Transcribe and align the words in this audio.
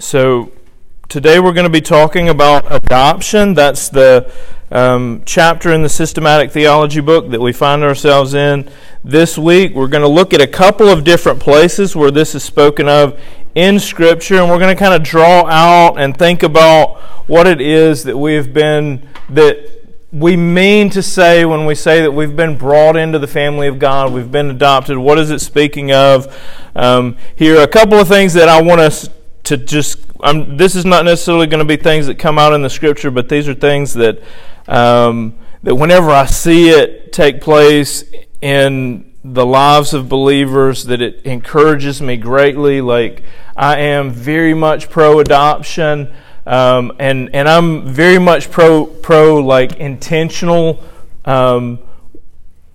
so 0.00 0.50
today 1.10 1.38
we're 1.38 1.52
going 1.52 1.64
to 1.64 1.70
be 1.70 1.82
talking 1.82 2.30
about 2.30 2.64
adoption. 2.70 3.52
That's 3.52 3.90
the 3.90 4.32
um, 4.70 5.22
chapter 5.26 5.72
in 5.72 5.82
the 5.82 5.90
systematic 5.90 6.50
theology 6.52 7.00
book 7.00 7.30
that 7.30 7.40
we 7.40 7.52
find 7.52 7.82
ourselves 7.82 8.32
in 8.32 8.70
this 9.04 9.36
week. 9.36 9.74
We're 9.74 9.88
going 9.88 10.02
to 10.02 10.08
look 10.08 10.32
at 10.32 10.40
a 10.40 10.46
couple 10.46 10.88
of 10.88 11.04
different 11.04 11.38
places 11.38 11.94
where 11.94 12.10
this 12.10 12.34
is 12.34 12.42
spoken 12.42 12.88
of 12.88 13.20
in 13.54 13.78
Scripture, 13.78 14.36
and 14.36 14.48
we're 14.48 14.58
going 14.58 14.74
to 14.74 14.78
kind 14.78 14.94
of 14.94 15.02
draw 15.02 15.44
out 15.46 16.00
and 16.00 16.16
think 16.16 16.42
about 16.42 16.98
what 17.28 17.46
it 17.46 17.60
is 17.60 18.04
that 18.04 18.16
we 18.16 18.34
have 18.34 18.54
been 18.54 19.06
that 19.28 19.78
we 20.12 20.34
mean 20.34 20.90
to 20.90 21.02
say 21.02 21.44
when 21.44 21.66
we 21.66 21.74
say 21.74 22.00
that 22.00 22.10
we've 22.10 22.34
been 22.34 22.56
brought 22.56 22.96
into 22.96 23.18
the 23.18 23.28
family 23.28 23.68
of 23.68 23.78
God, 23.78 24.12
we've 24.12 24.32
been 24.32 24.50
adopted. 24.50 24.96
What 24.98 25.18
is 25.18 25.30
it 25.30 25.40
speaking 25.40 25.92
of? 25.92 26.36
Um, 26.74 27.16
here, 27.36 27.60
a 27.60 27.68
couple 27.68 27.98
of 27.98 28.08
things 28.08 28.32
that 28.34 28.48
I 28.48 28.60
want 28.62 28.80
us 28.80 29.08
to 29.50 29.56
just. 29.56 29.98
Um, 30.22 30.56
this 30.56 30.76
is 30.76 30.84
not 30.84 31.04
necessarily 31.04 31.48
going 31.48 31.58
to 31.58 31.64
be 31.64 31.76
things 31.76 32.06
that 32.06 32.18
come 32.18 32.38
out 32.38 32.52
in 32.52 32.62
the 32.62 32.70
Scripture, 32.70 33.10
but 33.10 33.28
these 33.28 33.48
are 33.48 33.54
things 33.54 33.94
that 33.94 34.22
um, 34.68 35.34
that 35.64 35.74
whenever 35.74 36.10
I 36.10 36.26
see 36.26 36.70
it 36.70 37.12
take 37.12 37.40
place 37.40 38.04
in 38.40 39.12
the 39.24 39.44
lives 39.44 39.92
of 39.92 40.08
believers, 40.08 40.84
that 40.84 41.02
it 41.02 41.22
encourages 41.26 42.00
me 42.00 42.16
greatly. 42.16 42.80
Like 42.80 43.24
I 43.56 43.80
am 43.80 44.12
very 44.12 44.54
much 44.54 44.88
pro 44.88 45.18
adoption. 45.18 46.12
Um, 46.46 46.92
and 47.00 47.34
and 47.34 47.48
I'm 47.48 47.86
very 47.88 48.18
much 48.18 48.50
pro 48.50 48.86
pro 48.86 49.36
like 49.36 49.76
intentional 49.76 50.82
um, 51.24 51.80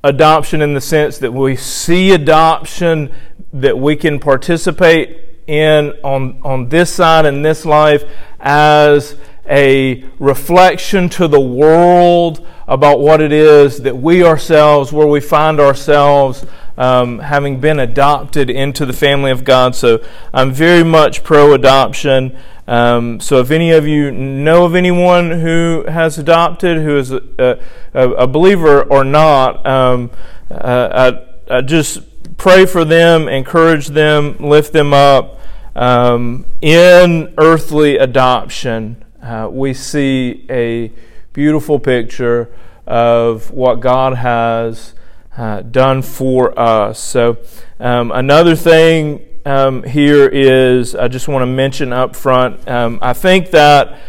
adoption 0.04 0.62
in 0.62 0.74
the 0.74 0.82
sense 0.82 1.20
that 1.20 1.32
we 1.32 1.56
see 1.56 2.12
adoption 2.12 3.14
that 3.54 3.80
we 3.80 3.96
can 3.96 4.20
participate 4.20 5.25
in 5.48 5.94
on 6.04 6.40
on 6.44 6.70
this 6.70 6.94
side 6.94 7.26
in 7.26 7.42
this 7.42 7.66
life 7.66 8.04
as 8.40 9.16
a 9.48 10.04
reflection 10.20 11.08
to 11.08 11.28
the 11.28 11.40
world 11.40 12.46
about 12.68 13.00
what 13.00 13.22
it 13.22 13.32
is 13.32 13.78
that 13.84 13.96
we 13.96 14.24
ourselves, 14.24 14.92
where 14.92 15.06
we 15.06 15.20
find 15.20 15.60
ourselves, 15.60 16.46
um, 16.78 17.20
having 17.20 17.60
been 17.60 17.80
adopted 17.80 18.50
into 18.50 18.86
the 18.86 18.94
family 18.94 19.32
of 19.32 19.44
God. 19.44 19.76
So 19.76 20.04
I'm 20.34 20.52
very 20.52 20.84
much 20.84 21.24
pro 21.24 21.54
adoption. 21.54 22.36
Um, 22.68 23.20
so 23.20 23.40
if 23.40 23.52
any 23.52 23.72
of 23.72 23.88
you 23.88 24.12
know 24.12 24.66
of 24.66 24.74
anyone 24.74 25.30
who 25.30 25.86
has 25.88 26.18
adopted, 26.18 26.78
who 26.78 26.98
is 26.98 27.12
a, 27.12 27.60
a, 27.94 28.10
a 28.12 28.28
believer 28.28 28.82
or 28.82 29.04
not, 29.04 29.66
um, 29.68 30.10
uh, 30.50 31.14
I, 31.50 31.58
I, 31.58 31.62
just 31.62 32.00
pray 32.38 32.66
for 32.66 32.84
them, 32.84 33.28
encourage 33.28 33.88
them, 33.88 34.38
lift 34.40 34.74
them 34.74 34.94
up. 34.94 35.40
Um, 35.76 36.46
in 36.62 37.34
earthly 37.38 37.98
adoption, 37.98 39.04
uh, 39.22 39.50
we 39.52 39.74
see 39.74 40.46
a 40.50 40.92
beautiful 41.34 41.80
picture 41.80 42.50
of 42.88 43.52
what 43.52 43.82
God 43.82 44.14
has 44.16 44.94
uh, 45.36 45.62
done 45.64 46.02
for 46.02 46.58
us. 46.58 47.00
So, 47.00 47.38
um, 47.80 48.12
another 48.12 48.56
thing 48.56 49.26
um, 49.46 49.84
here 49.84 50.28
is 50.28 50.96
I 50.96 51.10
just 51.10 51.28
want 51.28 51.42
to 51.42 51.48
mention 51.48 51.92
up 51.92 52.16
front. 52.16 52.66
Um, 52.70 53.00
I 53.02 53.12
think 53.12 53.52
that 53.52 54.00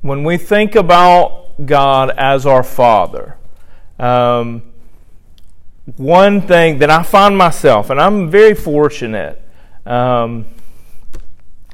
when 0.00 0.24
we 0.24 0.38
think 0.38 0.74
about 0.74 1.66
God 1.66 2.10
as 2.16 2.46
our 2.46 2.62
Father, 2.62 3.36
um, 3.98 4.71
one 5.96 6.40
thing 6.42 6.78
that 6.78 6.90
I 6.90 7.02
find 7.02 7.36
myself, 7.36 7.90
and 7.90 8.00
I'm 8.00 8.30
very 8.30 8.54
fortunate 8.54 9.42
um, 9.84 10.46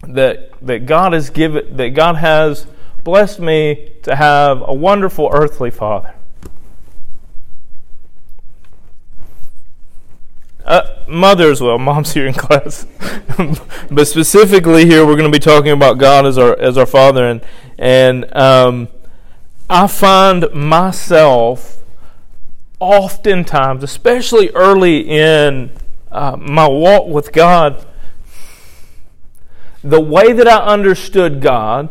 that 0.02 0.50
that 0.62 0.86
God 0.86 1.12
has 1.12 1.30
given, 1.30 1.77
that 1.77 1.91
God 1.91 2.16
has 2.16 2.66
blessed 3.05 3.41
me 3.41 3.92
to 4.02 4.16
have 4.16 4.62
a 4.66 4.72
wonderful 4.72 5.30
earthly 5.33 5.70
Father. 5.70 6.15
Uh, 10.65 11.03
mother 11.09 11.50
as 11.50 11.62
well. 11.62 11.78
Mom's 11.78 12.12
here 12.12 12.26
in 12.26 12.34
class, 12.34 12.87
but 13.91 14.06
specifically 14.06 14.84
here, 14.84 15.06
we're 15.06 15.16
going 15.16 15.31
to 15.31 15.34
be 15.34 15.42
talking 15.42 15.71
about 15.72 15.98
God 15.98 16.26
as 16.26 16.37
our 16.37 16.59
as 16.59 16.76
our 16.76 16.87
Father, 16.87 17.26
and 17.26 17.41
and 17.78 18.37
um, 18.37 18.88
I 19.71 19.87
find 19.87 20.53
myself 20.53 21.78
oftentimes, 22.81 23.83
especially 23.83 24.50
early 24.50 25.00
in 25.09 25.71
uh, 26.11 26.37
my 26.37 26.66
walk 26.69 27.09
with 27.09 27.33
God, 27.33 27.87
the 29.83 30.00
way 30.00 30.33
that 30.33 30.49
I 30.49 30.59
understood 30.59 31.41
God 31.41 31.89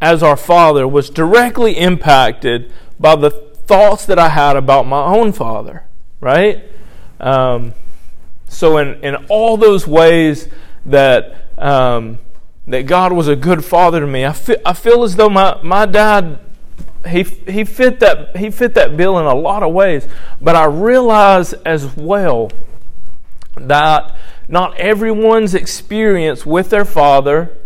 as 0.00 0.22
our 0.22 0.36
Father 0.36 0.88
was 0.88 1.10
directly 1.10 1.76
impacted 1.76 2.72
by 2.98 3.16
the 3.16 3.30
thoughts 3.30 4.06
that 4.06 4.18
I 4.18 4.30
had 4.30 4.56
about 4.56 4.86
my 4.86 5.02
own 5.02 5.32
Father, 5.32 5.84
right? 6.20 6.64
Um, 7.20 7.74
so, 8.48 8.78
in, 8.78 9.02
in 9.04 9.14
all 9.28 9.56
those 9.56 9.86
ways 9.86 10.48
that, 10.86 11.48
um, 11.56 12.18
that 12.66 12.86
God 12.86 13.12
was 13.12 13.28
a 13.28 13.36
good 13.36 13.64
father 13.64 14.00
to 14.00 14.06
me, 14.06 14.24
I 14.24 14.32
feel, 14.32 14.56
I 14.64 14.72
feel 14.72 15.04
as 15.04 15.16
though 15.16 15.28
my, 15.28 15.60
my 15.62 15.86
dad 15.86 16.40
he, 17.06 17.22
he, 17.22 17.64
fit 17.64 18.00
that, 18.00 18.36
he 18.36 18.50
fit 18.50 18.74
that 18.74 18.96
bill 18.96 19.18
in 19.18 19.26
a 19.26 19.34
lot 19.34 19.62
of 19.62 19.72
ways. 19.72 20.06
But 20.40 20.56
I 20.56 20.66
realize 20.66 21.52
as 21.52 21.96
well 21.96 22.50
that 23.56 24.14
not 24.48 24.76
everyone's 24.78 25.54
experience 25.54 26.44
with 26.44 26.70
their 26.70 26.84
father 26.84 27.56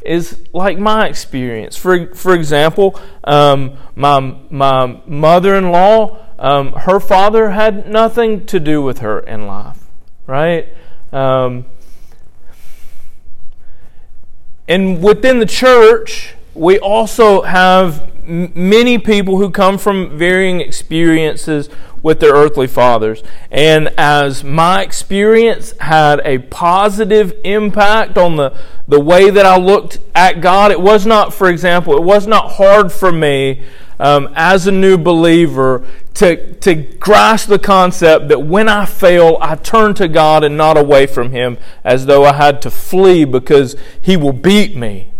is 0.00 0.42
like 0.52 0.78
my 0.78 1.06
experience. 1.06 1.76
For, 1.76 2.14
for 2.14 2.34
example, 2.34 2.98
um, 3.24 3.76
my, 3.94 4.36
my 4.50 5.00
mother 5.06 5.54
in 5.56 5.70
law 5.70 6.24
um, 6.38 6.72
her 6.72 7.00
father 7.00 7.50
had 7.50 7.88
nothing 7.88 8.46
to 8.46 8.60
do 8.60 8.80
with 8.80 8.98
her 8.98 9.18
in 9.18 9.46
life, 9.46 9.84
right? 10.26 10.68
Um, 11.12 11.66
and 14.68 15.02
within 15.02 15.40
the 15.40 15.46
church, 15.46 16.34
we 16.54 16.78
also 16.78 17.42
have 17.42 18.17
many 18.28 18.98
people 18.98 19.38
who 19.38 19.50
come 19.50 19.78
from 19.78 20.18
varying 20.18 20.60
experiences 20.60 21.68
with 22.02 22.20
their 22.20 22.32
earthly 22.32 22.66
fathers. 22.66 23.22
And 23.50 23.88
as 23.98 24.44
my 24.44 24.82
experience 24.82 25.74
had 25.80 26.20
a 26.24 26.38
positive 26.38 27.34
impact 27.44 28.16
on 28.18 28.36
the, 28.36 28.56
the 28.86 29.00
way 29.00 29.30
that 29.30 29.46
I 29.46 29.56
looked 29.56 29.98
at 30.14 30.40
God, 30.40 30.70
it 30.70 30.80
was 30.80 31.06
not, 31.06 31.34
for 31.34 31.48
example, 31.48 31.96
it 31.96 32.02
was 32.02 32.26
not 32.26 32.52
hard 32.52 32.92
for 32.92 33.10
me 33.10 33.62
um, 33.98 34.28
as 34.34 34.66
a 34.66 34.72
new 34.72 34.96
believer 34.96 35.84
to, 36.14 36.54
to 36.56 36.74
grasp 36.74 37.48
the 37.48 37.58
concept 37.58 38.28
that 38.28 38.40
when 38.40 38.68
I 38.68 38.84
fail, 38.84 39.38
I 39.40 39.56
turn 39.56 39.94
to 39.94 40.08
God 40.08 40.44
and 40.44 40.56
not 40.56 40.76
away 40.76 41.06
from 41.06 41.30
Him 41.32 41.58
as 41.82 42.06
though 42.06 42.24
I 42.24 42.34
had 42.34 42.62
to 42.62 42.70
flee 42.70 43.24
because 43.24 43.74
He 44.00 44.16
will 44.16 44.32
beat 44.32 44.76
me 44.76 45.12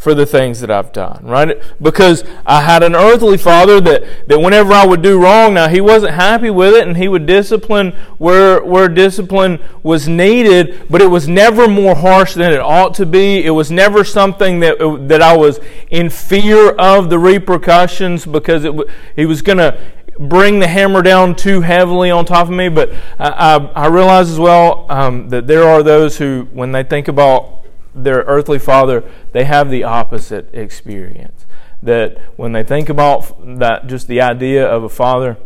for 0.00 0.14
the 0.14 0.24
things 0.24 0.60
that 0.60 0.70
I've 0.70 0.92
done, 0.92 1.20
right? 1.26 1.62
Because 1.80 2.24
I 2.46 2.62
had 2.62 2.82
an 2.82 2.96
earthly 2.96 3.36
father 3.36 3.82
that, 3.82 4.28
that 4.28 4.40
whenever 4.40 4.72
I 4.72 4.86
would 4.86 5.02
do 5.02 5.22
wrong, 5.22 5.52
now 5.52 5.68
he 5.68 5.82
wasn't 5.82 6.14
happy 6.14 6.48
with 6.48 6.72
it 6.72 6.88
and 6.88 6.96
he 6.96 7.06
would 7.06 7.26
discipline 7.26 7.90
where, 8.16 8.64
where 8.64 8.88
discipline 8.88 9.62
was 9.82 10.08
needed, 10.08 10.86
but 10.88 11.02
it 11.02 11.08
was 11.08 11.28
never 11.28 11.68
more 11.68 11.94
harsh 11.94 12.32
than 12.32 12.50
it 12.50 12.60
ought 12.60 12.94
to 12.94 13.04
be. 13.04 13.44
It 13.44 13.50
was 13.50 13.70
never 13.70 14.02
something 14.02 14.60
that, 14.60 14.78
that 15.08 15.20
I 15.20 15.36
was 15.36 15.60
in 15.90 16.08
fear 16.08 16.70
of 16.70 17.10
the 17.10 17.18
repercussions 17.18 18.24
because 18.24 18.64
it, 18.64 18.74
he 19.16 19.26
was 19.26 19.42
going 19.42 19.58
to 19.58 19.78
bring 20.18 20.60
the 20.60 20.66
hammer 20.66 21.02
down 21.02 21.36
too 21.36 21.60
heavily 21.60 22.10
on 22.10 22.24
top 22.24 22.48
of 22.48 22.54
me. 22.54 22.70
But 22.70 22.90
I, 23.18 23.28
I, 23.28 23.56
I 23.84 23.86
realize 23.88 24.30
as 24.30 24.38
well 24.38 24.86
um, 24.88 25.28
that 25.28 25.46
there 25.46 25.64
are 25.64 25.82
those 25.82 26.16
who, 26.16 26.48
when 26.54 26.72
they 26.72 26.84
think 26.84 27.08
about 27.08 27.59
their 27.94 28.18
earthly 28.20 28.58
father, 28.58 29.04
they 29.32 29.44
have 29.44 29.70
the 29.70 29.84
opposite 29.84 30.52
experience. 30.54 31.46
That 31.82 32.18
when 32.36 32.52
they 32.52 32.62
think 32.62 32.88
about 32.88 33.58
that, 33.58 33.86
just 33.86 34.06
the 34.06 34.20
idea 34.20 34.66
of 34.66 34.84
a 34.84 34.88
father, 34.88 35.38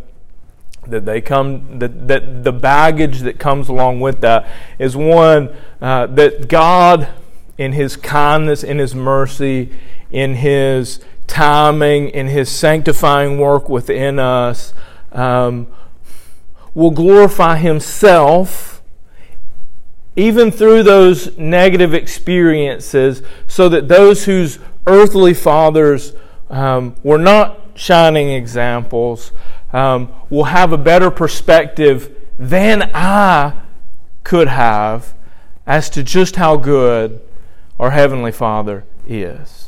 that 0.87 1.05
they 1.05 1.21
come, 1.21 1.79
that, 1.79 2.07
that 2.07 2.43
the 2.43 2.51
baggage 2.51 3.21
that 3.21 3.39
comes 3.39 3.69
along 3.69 4.01
with 4.01 4.21
that 4.21 4.47
is 4.77 4.95
one 4.95 5.55
uh, 5.81 6.07
that 6.07 6.47
God, 6.47 7.09
in 7.57 7.73
His 7.73 7.95
kindness, 7.95 8.63
in 8.63 8.77
His 8.77 8.93
mercy, 8.93 9.71
in 10.11 10.35
His 10.35 10.99
timing, 11.25 12.09
in 12.09 12.27
His 12.27 12.49
sanctifying 12.49 13.39
work 13.39 13.69
within 13.69 14.19
us, 14.19 14.73
um, 15.11 15.67
will 16.73 16.91
glorify 16.91 17.57
Himself 17.57 18.74
even 20.15 20.51
through 20.51 20.83
those 20.83 21.37
negative 21.37 21.93
experiences, 21.93 23.21
so 23.47 23.67
that 23.69 23.87
those 23.87 24.25
whose 24.25 24.59
earthly 24.87 25.33
fathers 25.33 26.13
um, 26.49 26.95
were 27.03 27.17
not 27.17 27.59
shining 27.75 28.29
examples 28.29 29.31
um, 29.73 30.13
will 30.29 30.45
have 30.45 30.71
a 30.71 30.77
better 30.77 31.11
perspective 31.11 32.15
than 32.39 32.89
I 32.93 33.53
could 34.23 34.47
have 34.47 35.13
as 35.67 35.89
to 35.91 36.03
just 36.03 36.37
how 36.37 36.57
good 36.57 37.21
our 37.79 37.91
heavenly 37.91 38.31
Father 38.31 38.85
is 39.07 39.64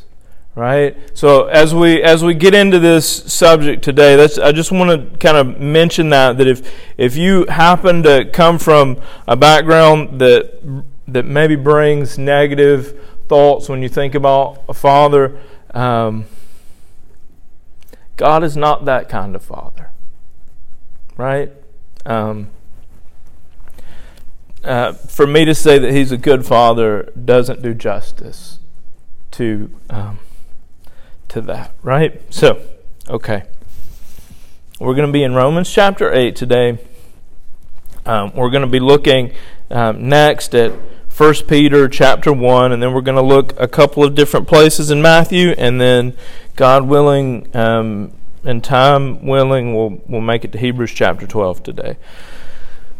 right? 0.57 0.98
So 1.18 1.45
as 1.48 1.74
we 1.75 2.01
as 2.01 2.24
we 2.24 2.33
get 2.33 2.54
into 2.54 2.80
this 2.80 3.07
subject 3.31 3.83
today 3.83 4.15
that's 4.15 4.38
i 4.39 4.51
just 4.51 4.71
want 4.71 4.89
to 4.89 5.18
kind 5.19 5.38
of 5.38 5.59
mention 5.59 6.09
that 6.09 6.38
that 6.38 6.48
if 6.48 6.71
if 6.98 7.15
you 7.15 7.45
happen 7.45 8.01
to 8.04 8.25
come 8.25 8.57
from 8.57 9.00
a 9.27 9.36
background 9.36 10.19
that 10.19 10.59
that 11.07 11.25
maybe 11.25 11.56
brings 11.56 12.18
negative 12.18 13.00
thoughts 13.27 13.69
when 13.69 13.83
you 13.83 13.89
think 13.89 14.15
about 14.15 14.63
a 14.68 14.74
father 14.74 15.39
um, 15.75 16.25
god 18.15 18.44
is 18.44 18.57
not 18.57 18.86
that 18.86 19.07
kind 19.10 19.36
of 19.36 19.44
father 19.44 19.88
right? 21.18 21.51
Um, 22.06 22.50
uh, 24.63 24.94
for 24.94 25.27
me 25.27 25.45
to 25.45 25.53
say 25.53 25.77
that 25.80 25.92
he's 25.92 26.12
a 26.12 26.18
good 26.18 26.45
father 26.45 27.12
doesn't 27.25 27.62
do 27.62 27.74
justice 27.74 28.60
to 29.31 29.69
um, 29.89 30.19
to 31.29 31.41
that, 31.41 31.71
right? 31.83 32.21
So, 32.33 32.62
okay. 33.09 33.44
We're 34.79 34.94
going 34.95 35.07
to 35.07 35.13
be 35.13 35.24
in 35.24 35.33
Romans 35.33 35.71
chapter 35.71 36.13
8 36.13 36.35
today. 36.35 36.77
Um, 38.06 38.31
we're 38.35 38.50
going 38.50 38.62
to 38.62 38.68
be 38.68 38.79
looking 38.79 39.33
um, 39.71 40.07
next 40.07 40.53
at 40.53 40.71
1 41.18 41.33
Peter 41.47 41.89
chapter 41.89 42.31
1, 42.31 42.71
and 42.71 42.81
then 42.81 42.94
we're 42.94 43.01
going 43.01 43.15
to 43.15 43.24
look 43.24 43.59
a 43.59 43.68
couple 43.68 44.03
of 44.03 44.13
different 44.13 44.47
places 44.47 44.91
in 44.91 45.01
Matthew, 45.01 45.50
and 45.57 45.81
then, 45.81 46.15
God 46.56 46.83
willing, 46.83 47.53
um, 47.56 48.13
and 48.44 48.63
time 48.63 49.25
willing, 49.25 49.75
we'll, 49.75 50.00
we'll 50.07 50.21
make 50.21 50.45
it 50.45 50.51
to 50.51 50.59
Hebrews 50.59 50.91
chapter 50.91 51.25
12 51.25 51.63
today. 51.63 51.97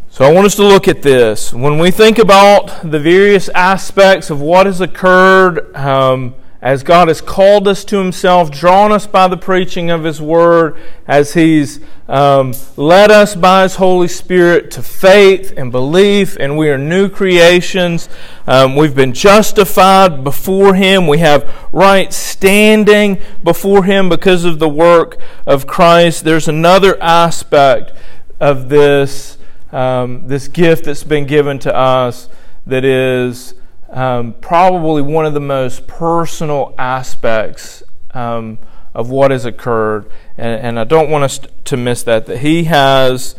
So 0.09 0.25
I 0.25 0.33
want 0.33 0.47
us 0.47 0.56
to 0.56 0.63
look 0.63 0.88
at 0.88 1.03
this. 1.03 1.53
When 1.53 1.77
we 1.77 1.91
think 1.91 2.18
about 2.18 2.81
the 2.81 3.00
various 3.00 3.50
aspects 3.50 4.31
of 4.31 4.41
what 4.41 4.65
has 4.65 4.81
occurred, 4.81 5.75
um, 5.75 6.33
as 6.68 6.84
God 6.84 7.08
has 7.08 7.22
called 7.22 7.66
us 7.66 7.86
to 7.86 7.98
Himself, 7.98 8.52
drawn 8.52 8.92
us 8.92 9.08
by 9.08 9.30
the 9.30 9.38
preaching 9.38 9.90
of 9.90 10.04
His 10.04 10.22
Word, 10.22 10.78
as 11.08 11.34
He's 11.34 11.80
um, 12.10 12.54
led 12.75 13.10
us 13.10 13.36
by 13.36 13.64
His 13.64 13.78
Holy 13.78 14.10
Spirit 14.10 14.69
to 14.72 14.84
faith 14.84 15.54
and 15.56 15.72
belief, 15.72 16.36
and 16.38 16.58
we 16.58 16.68
are 16.68 16.78
new 16.78 17.08
creations. 17.08 18.10
Um, 18.48 18.75
we've 18.75 18.94
been 18.94 19.14
justified 19.14 20.25
before 20.25 20.75
Him. 20.75 21.08
We 21.08 21.19
have 21.19 21.50
right 21.72 22.12
standing 22.12 23.22
before 23.46 23.86
Him 23.86 24.10
because 24.10 24.44
of 24.44 24.60
the 24.60 24.68
work 24.68 25.18
of 25.46 25.68
Christ. 25.68 26.25
There's 26.25 26.50
another 26.50 27.02
aspect 27.02 27.94
of 28.42 28.68
this, 28.68 29.38
um, 29.72 30.28
this 30.28 30.50
gift 30.50 30.84
that's 30.84 31.06
been 31.06 31.28
given 31.28 31.60
to 31.60 31.74
us 31.74 32.28
that 32.66 32.84
is 32.84 33.54
um, 33.89 34.34
probably 34.42 35.01
one 35.01 35.25
of 35.25 35.34
the 35.34 35.39
most 35.39 35.88
personal 35.88 36.74
aspects 36.78 37.84
um, 38.13 38.60
of 38.94 39.10
what 39.10 39.31
has 39.31 39.45
occurred. 39.45 40.10
And, 40.38 40.62
and 40.62 40.80
I 40.80 40.84
don't 40.84 41.10
want 41.10 41.24
us 41.24 41.39
to 41.66 41.78
miss 41.78 42.04
that, 42.04 42.25
that 42.25 42.39
He 42.39 42.66
has 42.66 43.36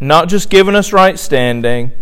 not 0.00 0.28
just 0.28 0.50
given 0.50 0.74
us 0.74 0.92
right 0.92 1.18
standing, 1.18 1.92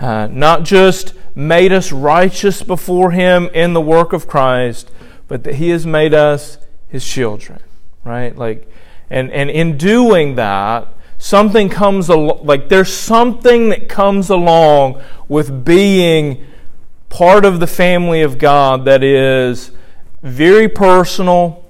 uh, 0.00 0.28
not 0.30 0.64
just 0.64 1.14
made 1.34 1.72
us 1.72 1.92
righteous 1.92 2.62
before 2.62 3.12
Him 3.12 3.48
in 3.54 3.72
the 3.72 3.80
work 3.80 4.12
of 4.12 4.26
Christ, 4.26 4.90
but 5.28 5.44
that 5.44 5.56
He 5.56 5.70
has 5.70 5.86
made 5.86 6.12
us 6.12 6.58
His 6.88 7.06
children, 7.06 7.60
right? 8.04 8.36
Like, 8.36 8.70
and, 9.08 9.30
and 9.30 9.48
in 9.48 9.78
doing 9.78 10.34
that, 10.34 10.88
something 11.18 11.68
comes 11.68 12.08
along, 12.08 12.44
like 12.44 12.68
there's 12.68 12.92
something 12.92 13.68
that 13.70 13.88
comes 13.88 14.28
along 14.28 15.00
with 15.28 15.64
being 15.64 16.44
part 17.08 17.44
of 17.44 17.60
the 17.60 17.66
family 17.66 18.22
of 18.22 18.38
God 18.38 18.84
that 18.84 19.02
is 19.02 19.70
very 20.22 20.68
personal, 20.68 21.64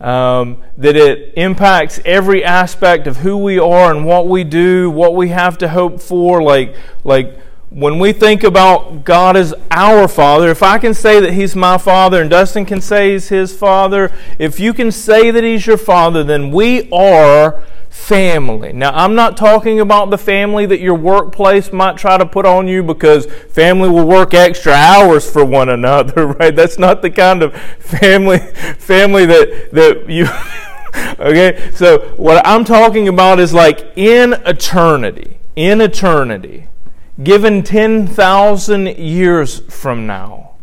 um, 0.00 0.62
that 0.76 0.96
it 0.96 1.32
impacts 1.36 2.00
every 2.04 2.44
aspect 2.44 3.06
of 3.06 3.18
who 3.18 3.36
we 3.38 3.58
are 3.58 3.94
and 3.94 4.04
what 4.04 4.28
we 4.28 4.44
do, 4.44 4.90
what 4.90 5.14
we 5.14 5.28
have 5.28 5.56
to 5.58 5.68
hope 5.68 6.00
for. 6.00 6.42
Like, 6.42 6.76
like 7.04 7.38
when 7.70 7.98
we 7.98 8.12
think 8.12 8.44
about 8.44 9.04
God 9.04 9.36
as 9.36 9.54
our 9.70 10.06
Father, 10.06 10.50
if 10.50 10.62
I 10.62 10.78
can 10.78 10.94
say 10.94 11.20
that 11.20 11.32
He's 11.32 11.56
my 11.56 11.78
Father 11.78 12.20
and 12.20 12.30
Dustin 12.30 12.66
can 12.66 12.80
say 12.80 13.12
He's 13.12 13.28
His 13.28 13.56
Father, 13.56 14.12
if 14.38 14.60
you 14.60 14.74
can 14.74 14.92
say 14.92 15.30
that 15.30 15.42
He's 15.42 15.66
your 15.66 15.78
Father, 15.78 16.22
then 16.22 16.50
we 16.50 16.90
are 16.92 17.64
family. 17.94 18.72
Now, 18.72 18.90
I'm 18.92 19.14
not 19.14 19.36
talking 19.36 19.78
about 19.78 20.10
the 20.10 20.18
family 20.18 20.66
that 20.66 20.80
your 20.80 20.96
workplace 20.96 21.72
might 21.72 21.96
try 21.96 22.18
to 22.18 22.26
put 22.26 22.44
on 22.44 22.66
you 22.66 22.82
because 22.82 23.24
family 23.26 23.88
will 23.88 24.06
work 24.06 24.34
extra 24.34 24.72
hours 24.72 25.30
for 25.30 25.44
one 25.44 25.68
another, 25.68 26.26
right? 26.40 26.54
That's 26.54 26.78
not 26.78 27.02
the 27.02 27.10
kind 27.10 27.42
of 27.42 27.56
family 27.78 28.38
family 28.78 29.24
that 29.26 29.70
that 29.72 30.10
you 30.10 30.26
Okay? 31.20 31.70
So, 31.74 32.14
what 32.16 32.46
I'm 32.46 32.64
talking 32.64 33.08
about 33.08 33.38
is 33.40 33.54
like 33.54 33.92
in 33.96 34.34
eternity, 34.44 35.38
in 35.56 35.80
eternity, 35.80 36.66
given 37.22 37.62
10,000 37.62 38.86
years 38.98 39.60
from 39.72 40.06
now 40.06 40.53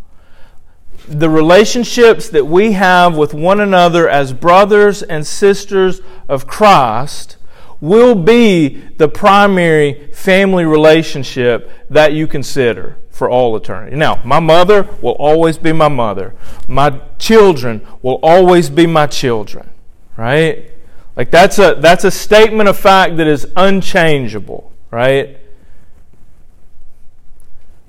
the 1.19 1.29
relationships 1.29 2.29
that 2.29 2.45
we 2.45 2.73
have 2.73 3.17
with 3.17 3.33
one 3.33 3.59
another 3.59 4.07
as 4.09 4.33
brothers 4.33 5.03
and 5.03 5.25
sisters 5.25 6.01
of 6.29 6.47
Christ 6.47 7.37
will 7.79 8.15
be 8.15 8.69
the 8.97 9.07
primary 9.07 10.11
family 10.13 10.65
relationship 10.65 11.69
that 11.89 12.13
you 12.13 12.27
consider 12.27 12.97
for 13.09 13.29
all 13.29 13.55
eternity. 13.55 13.95
Now, 13.95 14.21
my 14.23 14.39
mother 14.39 14.87
will 15.01 15.13
always 15.13 15.57
be 15.57 15.73
my 15.73 15.89
mother. 15.89 16.33
My 16.67 17.01
children 17.19 17.85
will 18.01 18.19
always 18.23 18.69
be 18.69 18.87
my 18.87 19.07
children, 19.07 19.69
right? 20.15 20.71
Like 21.15 21.29
that's 21.29 21.59
a 21.59 21.75
that's 21.77 22.03
a 22.03 22.11
statement 22.11 22.69
of 22.69 22.77
fact 22.77 23.17
that 23.17 23.27
is 23.27 23.45
unchangeable, 23.57 24.71
right? 24.91 25.37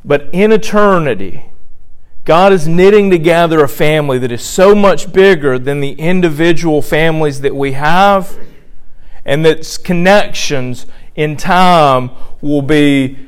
But 0.04 0.30
in 0.32 0.52
eternity, 0.52 1.51
God 2.24 2.52
is 2.52 2.68
knitting 2.68 3.10
together 3.10 3.64
a 3.64 3.68
family 3.68 4.18
that 4.18 4.30
is 4.30 4.42
so 4.42 4.74
much 4.74 5.12
bigger 5.12 5.58
than 5.58 5.80
the 5.80 5.92
individual 5.92 6.80
families 6.80 7.40
that 7.40 7.54
we 7.54 7.72
have, 7.72 8.38
and 9.24 9.44
that 9.44 9.78
connections 9.82 10.86
in 11.16 11.36
time 11.36 12.10
will 12.40 12.62
be 12.62 13.18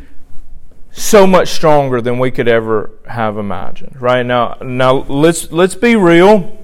so 0.93 1.27
much 1.27 1.49
stronger 1.49 2.01
than 2.01 2.21
we 2.21 2.31
could 2.31 2.47
ever 2.47 2.91
have 3.09 3.37
imagined. 3.37 4.01
Right 4.01 4.25
now, 4.25 4.59
now 4.63 5.05
let's 5.09 5.51
let's 5.51 5.75
be 5.75 5.97
real. 5.97 6.57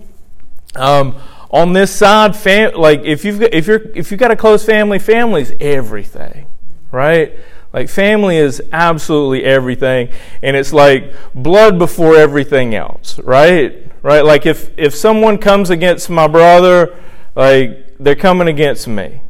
Um, 0.77 1.17
on 1.51 1.73
this 1.73 1.91
side, 1.91 2.37
fam- 2.37 2.75
like 2.75 3.01
if 3.01 3.25
you've 3.25 3.41
got, 3.41 3.53
if 3.53 3.67
you're 3.67 3.91
if 3.95 4.13
you've 4.13 4.21
got 4.21 4.31
a 4.31 4.37
close 4.37 4.65
family, 4.65 5.01
family's 5.01 5.53
everything, 5.61 6.47
right? 6.93 7.35
Like 7.73 7.89
family 7.89 8.37
is 8.37 8.63
absolutely 8.73 9.45
everything, 9.45 10.09
and 10.43 10.57
it's 10.57 10.73
like 10.73 11.15
blood 11.35 11.79
before 11.79 12.17
everything 12.17 12.75
else, 12.75 13.19
right? 13.21 13.87
Right? 14.03 14.25
Like 14.25 14.47
if 14.47 14.77
if 14.77 14.95
someone 14.95 15.39
comes 15.39 15.71
against 15.71 16.11
my 16.11 16.27
brother, 16.27 16.97
like 17.37 17.95
they're 18.01 18.17
coming 18.17 18.49
against 18.49 18.89
me, 18.89 19.21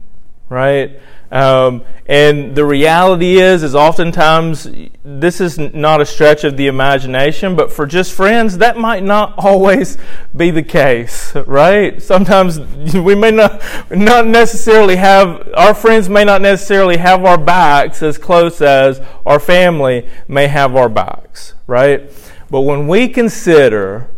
right? 0.51 1.01
Um, 1.31 1.85
and 2.07 2.57
the 2.57 2.65
reality 2.65 3.39
is, 3.39 3.63
is 3.63 3.77
oftentimes 3.77 4.69
this 5.05 5.41
is 5.41 5.59
not 5.59 6.01
a 6.01 6.07
stretch 6.07 6.43
of 6.43 6.57
the 6.57 6.67
imagination, 6.67 7.55
but 7.55 7.73
for 7.73 7.87
just 7.87 8.13
friends, 8.13 8.59
that 8.59 8.77
might 8.77 9.05
not 9.05 9.35
always 9.39 9.97
be 10.37 10.51
the 10.51 10.63
case, 10.63 11.35
right? 11.35 12.03
Sometimes 12.03 12.59
we 12.95 13.15
may 13.15 13.31
not, 13.31 13.63
not 13.91 14.27
necessarily 14.27 14.97
have, 14.97 15.49
our 15.55 15.73
friends 15.73 16.09
may 16.09 16.25
not 16.25 16.43
necessarily 16.43 16.97
have 16.97 17.25
our 17.25 17.39
backs 17.39 18.03
as 18.03 18.19
close 18.19 18.61
as 18.61 19.01
our 19.25 19.39
family 19.39 20.09
may 20.27 20.49
have 20.49 20.75
our 20.75 20.89
backs, 20.89 21.55
right? 21.69 22.11
But 22.51 22.63
when 22.63 22.89
we 22.89 23.07
consider 23.07 24.11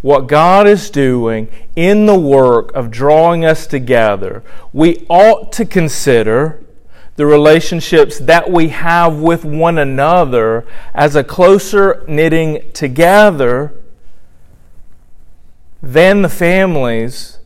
what 0.00 0.26
God 0.26 0.66
is 0.66 0.90
doing 0.90 1.48
in 1.74 2.06
the 2.06 2.18
work 2.18 2.72
of 2.74 2.90
drawing 2.90 3.44
us 3.44 3.66
together, 3.66 4.42
we 4.72 5.06
ought 5.08 5.52
to 5.52 5.64
consider 5.64 6.64
the 7.16 7.26
relationships 7.26 8.18
that 8.20 8.48
we 8.50 8.68
have 8.68 9.16
with 9.16 9.44
one 9.44 9.76
another 9.76 10.64
as 10.94 11.16
a 11.16 11.24
closer 11.24 12.04
knitting 12.06 12.70
together 12.72 13.74
than 15.82 16.22
the 16.22 16.28
families 16.28 17.38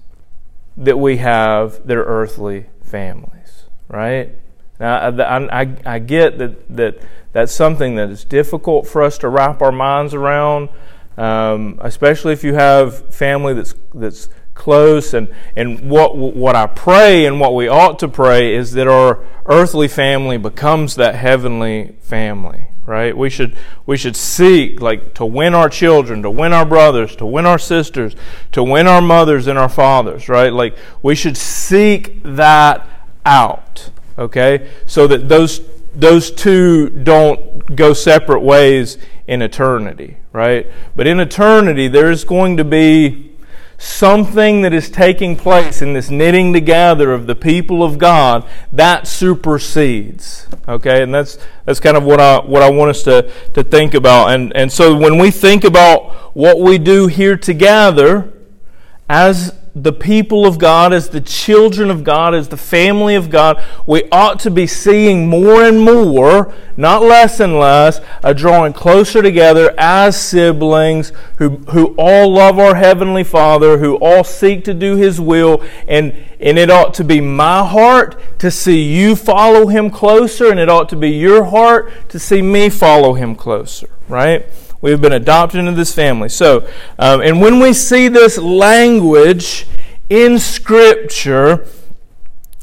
that 0.76 0.98
we 0.98 1.18
have 1.18 1.86
that 1.86 1.96
are 1.96 2.04
earthly 2.04 2.66
families, 2.82 3.64
right? 3.88 4.30
Now, 4.78 4.96
I, 4.98 5.62
I, 5.62 5.76
I 5.86 5.98
get 5.98 6.38
that, 6.38 6.76
that 6.76 6.98
that's 7.32 7.52
something 7.52 7.94
that 7.96 8.10
is 8.10 8.24
difficult 8.24 8.86
for 8.86 9.02
us 9.02 9.16
to 9.18 9.28
wrap 9.28 9.62
our 9.62 9.72
minds 9.72 10.12
around 10.12 10.68
um, 11.16 11.78
especially 11.82 12.32
if 12.32 12.42
you 12.44 12.54
have 12.54 13.14
family 13.14 13.54
that's 13.54 13.74
that's 13.94 14.28
close. 14.54 15.14
And 15.14 15.28
and 15.56 15.90
what 15.90 16.16
what 16.16 16.56
I 16.56 16.66
pray 16.66 17.26
and 17.26 17.40
what 17.40 17.54
we 17.54 17.68
ought 17.68 17.98
to 18.00 18.08
pray 18.08 18.54
is 18.54 18.72
that 18.72 18.88
our 18.88 19.24
earthly 19.46 19.88
family 19.88 20.38
becomes 20.38 20.94
that 20.96 21.14
heavenly 21.16 21.96
family, 22.00 22.68
right? 22.86 23.16
We 23.16 23.30
should 23.30 23.56
we 23.86 23.96
should 23.96 24.16
seek 24.16 24.80
like 24.80 25.14
to 25.14 25.26
win 25.26 25.54
our 25.54 25.68
children, 25.68 26.22
to 26.22 26.30
win 26.30 26.52
our 26.52 26.66
brothers, 26.66 27.16
to 27.16 27.26
win 27.26 27.46
our 27.46 27.58
sisters, 27.58 28.14
to 28.52 28.62
win 28.62 28.86
our 28.86 29.02
mothers 29.02 29.46
and 29.46 29.58
our 29.58 29.68
fathers, 29.68 30.28
right? 30.28 30.52
Like 30.52 30.76
we 31.02 31.14
should 31.14 31.36
seek 31.36 32.22
that 32.22 32.86
out, 33.24 33.90
okay? 34.18 34.70
So 34.86 35.06
that 35.06 35.28
those 35.28 35.60
those 35.94 36.30
two 36.30 36.88
don't 36.88 37.76
go 37.76 37.92
separate 37.92 38.40
ways 38.40 38.96
in 39.26 39.42
eternity, 39.42 40.16
right? 40.32 40.66
But 40.96 41.06
in 41.06 41.20
eternity 41.20 41.88
there's 41.88 42.24
going 42.24 42.56
to 42.56 42.64
be 42.64 43.32
something 43.82 44.62
that 44.62 44.72
is 44.72 44.88
taking 44.88 45.34
place 45.34 45.82
in 45.82 45.92
this 45.92 46.08
knitting 46.08 46.52
together 46.52 47.12
of 47.12 47.26
the 47.26 47.34
people 47.34 47.82
of 47.82 47.98
God 47.98 48.48
that 48.72 49.08
supersedes. 49.08 50.46
Okay, 50.68 51.02
and 51.02 51.12
that's 51.12 51.36
that's 51.64 51.80
kind 51.80 51.96
of 51.96 52.04
what 52.04 52.20
I 52.20 52.38
what 52.40 52.62
I 52.62 52.70
want 52.70 52.90
us 52.90 53.02
to, 53.04 53.30
to 53.54 53.64
think 53.64 53.94
about. 53.94 54.30
And 54.30 54.54
and 54.56 54.70
so 54.70 54.96
when 54.96 55.18
we 55.18 55.30
think 55.30 55.64
about 55.64 56.36
what 56.36 56.60
we 56.60 56.78
do 56.78 57.08
here 57.08 57.36
together 57.36 58.32
as 59.08 59.54
the 59.74 59.92
people 59.92 60.44
of 60.44 60.58
God, 60.58 60.92
as 60.92 61.08
the 61.08 61.20
children 61.20 61.90
of 61.90 62.04
God, 62.04 62.34
as 62.34 62.48
the 62.48 62.58
family 62.58 63.14
of 63.14 63.30
God, 63.30 63.62
we 63.86 64.06
ought 64.12 64.38
to 64.40 64.50
be 64.50 64.66
seeing 64.66 65.26
more 65.28 65.64
and 65.64 65.80
more, 65.80 66.52
not 66.76 67.02
less 67.02 67.40
and 67.40 67.58
less, 67.58 68.00
a 68.22 68.34
drawing 68.34 68.74
closer 68.74 69.22
together 69.22 69.74
as 69.78 70.20
siblings 70.20 71.12
who, 71.38 71.56
who 71.70 71.94
all 71.96 72.34
love 72.34 72.58
our 72.58 72.74
Heavenly 72.74 73.24
Father, 73.24 73.78
who 73.78 73.96
all 73.96 74.24
seek 74.24 74.62
to 74.64 74.74
do 74.74 74.96
His 74.96 75.18
will. 75.18 75.62
And, 75.88 76.14
and 76.38 76.58
it 76.58 76.70
ought 76.70 76.92
to 76.94 77.04
be 77.04 77.22
my 77.22 77.66
heart 77.66 78.38
to 78.40 78.50
see 78.50 78.82
you 78.82 79.16
follow 79.16 79.68
Him 79.68 79.88
closer, 79.88 80.50
and 80.50 80.60
it 80.60 80.68
ought 80.68 80.90
to 80.90 80.96
be 80.96 81.10
your 81.10 81.44
heart 81.44 82.10
to 82.10 82.18
see 82.18 82.42
me 82.42 82.68
follow 82.68 83.14
Him 83.14 83.34
closer, 83.34 83.88
right? 84.06 84.44
We 84.82 84.90
have 84.90 85.00
been 85.00 85.12
adopted 85.12 85.60
into 85.60 85.72
this 85.72 85.94
family. 85.94 86.28
So, 86.28 86.68
um, 86.98 87.22
and 87.22 87.40
when 87.40 87.60
we 87.60 87.72
see 87.72 88.08
this 88.08 88.36
language 88.36 89.66
in 90.10 90.38
Scripture, 90.38 91.66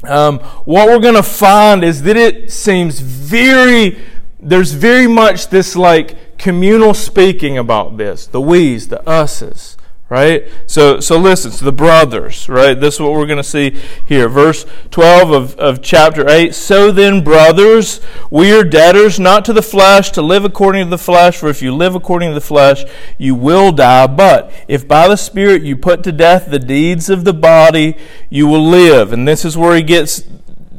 um, 0.04 0.38
what 0.38 0.86
we're 0.86 1.00
going 1.00 1.14
to 1.14 1.22
find 1.22 1.82
is 1.82 2.02
that 2.02 2.16
it 2.16 2.52
seems 2.52 3.00
very, 3.00 3.98
there's 4.38 4.72
very 4.72 5.06
much 5.06 5.48
this 5.48 5.74
like 5.74 6.38
communal 6.38 6.94
speaking 6.94 7.58
about 7.58 7.98
this 7.98 8.26
the 8.26 8.40
we's, 8.40 8.88
the 8.88 9.06
us's 9.06 9.76
right? 10.10 10.48
So, 10.66 10.98
so 10.98 11.16
listen, 11.18 11.52
to 11.52 11.64
the 11.64 11.72
brothers, 11.72 12.48
right? 12.48 12.78
This 12.78 12.96
is 12.96 13.00
what 13.00 13.12
we're 13.12 13.26
going 13.26 13.36
to 13.36 13.44
see 13.44 13.80
here. 14.04 14.28
Verse 14.28 14.66
12 14.90 15.30
of, 15.30 15.54
of 15.54 15.82
chapter 15.82 16.28
8. 16.28 16.52
So 16.52 16.90
then, 16.90 17.22
brothers, 17.22 18.00
we 18.28 18.52
are 18.52 18.64
debtors 18.64 19.20
not 19.20 19.44
to 19.44 19.52
the 19.52 19.62
flesh 19.62 20.10
to 20.10 20.20
live 20.20 20.44
according 20.44 20.84
to 20.84 20.90
the 20.90 20.98
flesh, 20.98 21.38
for 21.38 21.48
if 21.48 21.62
you 21.62 21.74
live 21.74 21.94
according 21.94 22.30
to 22.30 22.34
the 22.34 22.40
flesh, 22.40 22.84
you 23.18 23.36
will 23.36 23.70
die. 23.70 24.08
But 24.08 24.52
if 24.66 24.86
by 24.86 25.06
the 25.06 25.16
Spirit 25.16 25.62
you 25.62 25.76
put 25.76 26.02
to 26.02 26.12
death 26.12 26.50
the 26.50 26.58
deeds 26.58 27.08
of 27.08 27.24
the 27.24 27.32
body, 27.32 27.96
you 28.28 28.48
will 28.48 28.66
live. 28.66 29.12
And 29.12 29.28
this 29.28 29.44
is 29.44 29.56
where 29.56 29.76
he 29.76 29.82
gets, 29.82 30.24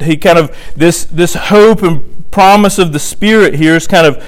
he 0.01 0.17
kind 0.17 0.37
of, 0.37 0.55
this, 0.75 1.05
this 1.05 1.35
hope 1.35 1.81
and 1.83 2.29
promise 2.31 2.77
of 2.77 2.91
the 2.91 2.99
Spirit 2.99 3.53
here 3.53 3.75
is 3.75 3.87
kind 3.87 4.05
of 4.05 4.21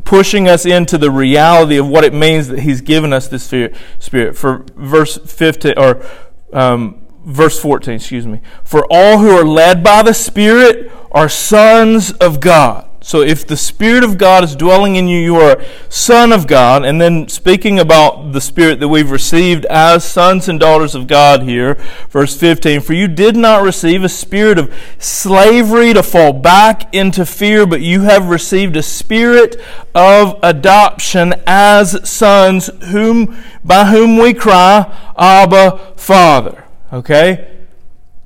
pushing 0.00 0.48
us 0.48 0.66
into 0.66 0.98
the 0.98 1.10
reality 1.10 1.76
of 1.76 1.86
what 1.86 2.04
it 2.04 2.14
means 2.14 2.48
that 2.48 2.60
He's 2.60 2.80
given 2.80 3.12
us 3.12 3.28
this 3.28 3.44
Spirit. 3.44 4.36
For 4.36 4.64
verse 4.76 5.18
15, 5.18 5.74
or 5.76 6.04
um, 6.52 7.06
verse 7.24 7.58
14, 7.60 7.94
excuse 7.94 8.26
me. 8.26 8.40
For 8.64 8.86
all 8.90 9.18
who 9.18 9.30
are 9.30 9.44
led 9.44 9.82
by 9.82 10.02
the 10.02 10.14
Spirit 10.14 10.90
are 11.10 11.28
sons 11.28 12.12
of 12.12 12.40
God. 12.40 12.88
So 13.02 13.20
if 13.20 13.44
the 13.46 13.56
Spirit 13.56 14.04
of 14.04 14.16
God 14.16 14.44
is 14.44 14.54
dwelling 14.54 14.94
in 14.94 15.08
you, 15.08 15.18
you 15.18 15.36
are 15.36 15.62
son 15.88 16.32
of 16.32 16.46
God. 16.46 16.84
And 16.84 17.00
then 17.00 17.28
speaking 17.28 17.80
about 17.80 18.32
the 18.32 18.40
Spirit 18.40 18.78
that 18.78 18.88
we've 18.88 19.10
received 19.10 19.64
as 19.66 20.04
sons 20.04 20.48
and 20.48 20.60
daughters 20.60 20.94
of 20.94 21.08
God 21.08 21.42
here, 21.42 21.74
verse 22.10 22.36
15, 22.36 22.80
For 22.80 22.92
you 22.92 23.08
did 23.08 23.36
not 23.36 23.62
receive 23.62 24.04
a 24.04 24.08
spirit 24.08 24.56
of 24.56 24.72
slavery 24.98 25.92
to 25.92 26.02
fall 26.02 26.32
back 26.32 26.94
into 26.94 27.26
fear, 27.26 27.66
but 27.66 27.80
you 27.80 28.02
have 28.02 28.28
received 28.28 28.76
a 28.76 28.82
spirit 28.82 29.60
of 29.94 30.38
adoption 30.42 31.34
as 31.44 32.08
sons, 32.08 32.70
whom, 32.84 33.36
by 33.64 33.86
whom 33.86 34.16
we 34.16 34.32
cry, 34.32 35.12
Abba, 35.18 35.94
Father. 35.96 36.64
Okay? 36.92 37.51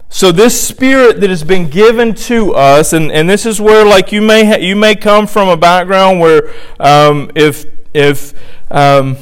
So 0.08 0.32
this 0.32 0.60
spirit 0.60 1.20
that 1.20 1.30
has 1.30 1.44
been 1.44 1.68
given 1.68 2.14
to 2.14 2.54
us, 2.54 2.92
and, 2.92 3.10
and 3.12 3.28
this 3.28 3.44
is 3.44 3.60
where 3.60 3.84
like 3.84 4.12
you 4.12 4.22
may 4.22 4.44
ha- 4.44 4.58
you 4.58 4.76
may 4.76 4.94
come 4.94 5.26
from 5.26 5.48
a 5.48 5.56
background 5.56 6.20
where 6.20 6.54
um, 6.80 7.30
if 7.34 7.66
if 7.92 8.32
um, 8.70 9.16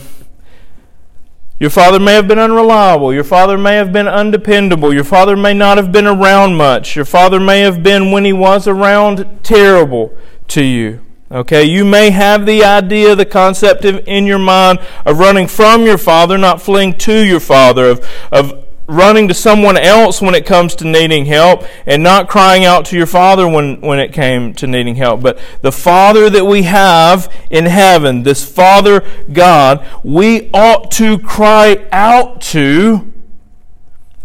your 1.58 1.70
father 1.70 2.00
may 2.00 2.14
have 2.14 2.26
been 2.26 2.38
unreliable. 2.38 3.14
Your 3.14 3.24
father 3.24 3.56
may 3.56 3.76
have 3.76 3.92
been 3.92 4.08
undependable. 4.08 4.92
Your 4.92 5.04
father 5.04 5.36
may 5.36 5.54
not 5.54 5.78
have 5.78 5.92
been 5.92 6.06
around 6.06 6.56
much. 6.56 6.96
Your 6.96 7.04
father 7.04 7.38
may 7.38 7.60
have 7.60 7.82
been, 7.82 8.10
when 8.10 8.24
he 8.24 8.32
was 8.32 8.66
around, 8.66 9.38
terrible 9.44 10.16
to 10.48 10.62
you. 10.62 11.00
Okay, 11.30 11.64
you 11.64 11.84
may 11.84 12.10
have 12.10 12.44
the 12.44 12.64
idea, 12.64 13.14
the 13.14 13.24
concept 13.24 13.84
in 13.84 14.26
your 14.26 14.38
mind 14.38 14.78
of 15.06 15.18
running 15.18 15.46
from 15.46 15.84
your 15.84 15.96
father, 15.96 16.36
not 16.36 16.60
fleeing 16.60 16.98
to 16.98 17.24
your 17.24 17.40
father, 17.40 17.88
of, 17.88 18.08
of 18.30 18.64
running 18.86 19.28
to 19.28 19.34
someone 19.34 19.76
else 19.76 20.20
when 20.20 20.34
it 20.34 20.44
comes 20.44 20.74
to 20.76 20.84
needing 20.84 21.24
help 21.26 21.64
and 21.86 22.02
not 22.02 22.28
crying 22.28 22.64
out 22.64 22.84
to 22.86 22.96
your 22.96 23.06
father 23.06 23.48
when, 23.48 23.80
when 23.80 23.98
it 23.98 24.12
came 24.12 24.52
to 24.54 24.66
needing 24.66 24.96
help. 24.96 25.22
But 25.22 25.38
the 25.62 25.72
Father 25.72 26.28
that 26.30 26.44
we 26.44 26.62
have 26.62 27.32
in 27.50 27.66
heaven, 27.66 28.22
this 28.22 28.44
Father 28.44 29.02
God, 29.32 29.86
we 30.02 30.50
ought 30.52 30.90
to 30.92 31.18
cry 31.18 31.86
out 31.92 32.40
to 32.42 33.12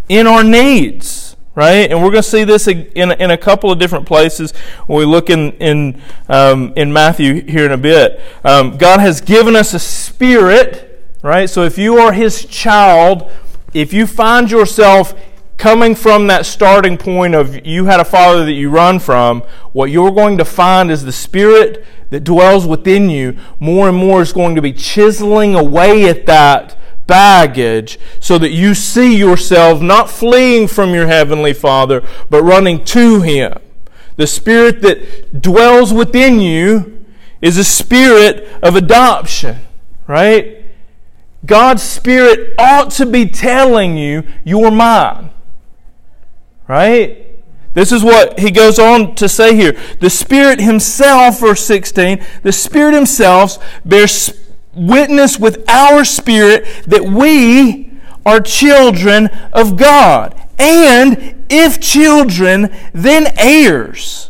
in 0.09 0.27
our 0.27 0.43
needs. 0.43 1.27
Right? 1.55 1.91
And 1.91 2.01
we're 2.01 2.11
going 2.11 2.23
to 2.23 2.29
see 2.29 2.45
this 2.45 2.69
in, 2.69 2.85
in 2.93 3.31
a 3.31 3.37
couple 3.37 3.69
of 3.69 3.79
different 3.79 4.05
places 4.05 4.53
when 4.87 4.99
we 4.99 5.05
look 5.05 5.29
in, 5.29 5.51
in, 5.53 6.01
um, 6.29 6.71
in 6.77 6.93
Matthew 6.93 7.41
here 7.41 7.65
in 7.65 7.73
a 7.73 7.77
bit. 7.77 8.21
Um, 8.45 8.77
God 8.77 9.01
has 9.01 9.19
given 9.19 9.57
us 9.57 9.73
a 9.73 9.79
spirit, 9.79 11.11
right? 11.21 11.49
So 11.49 11.63
if 11.63 11.77
you 11.77 11.97
are 11.97 12.13
His 12.13 12.45
child, 12.45 13.29
if 13.73 13.93
you 13.93 14.07
find 14.07 14.49
yourself 14.49 15.13
coming 15.57 15.93
from 15.93 16.27
that 16.27 16.45
starting 16.45 16.97
point 16.97 17.35
of 17.35 17.65
you 17.65 17.85
had 17.85 17.99
a 17.99 18.05
father 18.05 18.45
that 18.45 18.53
you 18.53 18.69
run 18.69 18.97
from, 18.97 19.41
what 19.73 19.91
you're 19.91 20.11
going 20.11 20.38
to 20.38 20.45
find 20.45 20.89
is 20.89 21.03
the 21.03 21.11
spirit 21.11 21.85
that 22.09 22.23
dwells 22.23 22.65
within 22.65 23.09
you 23.09 23.38
more 23.59 23.89
and 23.89 23.97
more 23.97 24.21
is 24.21 24.33
going 24.33 24.55
to 24.55 24.61
be 24.61 24.73
chiseling 24.73 25.53
away 25.53 26.07
at 26.09 26.25
that 26.25 26.77
baggage 27.05 27.99
so 28.19 28.38
that 28.38 28.51
you 28.51 28.73
see 28.73 29.17
yourself 29.17 29.81
not 29.81 30.09
fleeing 30.09 30.67
from 30.67 30.93
your 30.93 31.07
heavenly 31.07 31.53
father, 31.53 32.03
but 32.29 32.41
running 32.43 32.83
to 32.85 33.21
him. 33.21 33.53
The 34.15 34.27
spirit 34.27 34.81
that 34.81 35.41
dwells 35.41 35.93
within 35.93 36.39
you 36.39 37.05
is 37.41 37.57
a 37.57 37.63
spirit 37.63 38.47
of 38.61 38.75
adoption, 38.75 39.57
right? 40.07 40.58
God's 41.46 41.84
Spirit 41.84 42.53
ought 42.58 42.91
to 42.91 43.05
be 43.05 43.25
telling 43.25 43.98
you, 43.98 44.24
you're 44.43 44.72
mine. 44.72 45.29
Right? 46.67 47.25
This 47.74 47.91
is 47.91 48.03
what 48.03 48.39
he 48.39 48.51
goes 48.51 48.77
on 48.77 49.15
to 49.15 49.29
say 49.29 49.55
here. 49.55 49.79
The 50.00 50.10
Spirit 50.10 50.60
Himself, 50.60 51.39
verse 51.39 51.63
16, 51.63 52.24
the 52.43 52.51
Spirit 52.51 52.93
Himself 52.93 53.58
bears 53.86 54.31
witness 54.74 55.39
with 55.39 55.67
our 55.69 56.05
spirit 56.05 56.65
that 56.86 57.03
we 57.03 57.91
are 58.25 58.39
children 58.39 59.27
of 59.53 59.77
God. 59.77 60.36
And 60.58 61.46
if 61.50 61.79
children, 61.79 62.75
then 62.93 63.34
heirs 63.38 64.28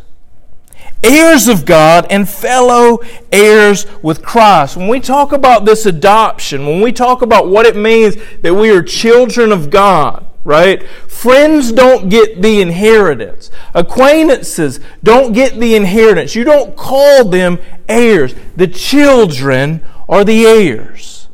heirs 1.04 1.48
of 1.48 1.66
God 1.66 2.06
and 2.10 2.28
fellow 2.28 3.00
heirs 3.32 3.86
with 4.02 4.24
Christ. 4.24 4.78
When 4.78 4.88
we 4.88 5.00
talk 5.00 5.32
about 5.32 5.66
this 5.66 5.86
adoption, 5.86 6.66
when 6.66 6.82
we 6.82 6.92
talk 6.92 7.22
about 7.22 7.48
what 7.48 7.66
it 7.66 7.76
means 7.76 8.16
that 8.42 8.54
we 8.54 8.70
are 8.72 8.84
children 8.84 9.52
of 9.52 9.70
God, 9.70 10.26
right? 10.44 10.84
Friends 11.08 11.72
don't 11.72 12.10
get 12.10 12.42
the 12.42 12.62
inheritance. 12.62 13.52
Acquaintances 13.74 14.80
don't 15.04 15.34
get 15.34 15.60
the 15.60 15.76
inheritance. 15.76 16.36
You 16.36 16.44
don't 16.44 16.76
call 16.76 17.26
them 17.26 17.60
heirs. 17.88 18.36
The 18.56 18.68
children 18.68 19.84
are 20.08 20.24
the 20.24 20.46
heirs. 20.46 21.28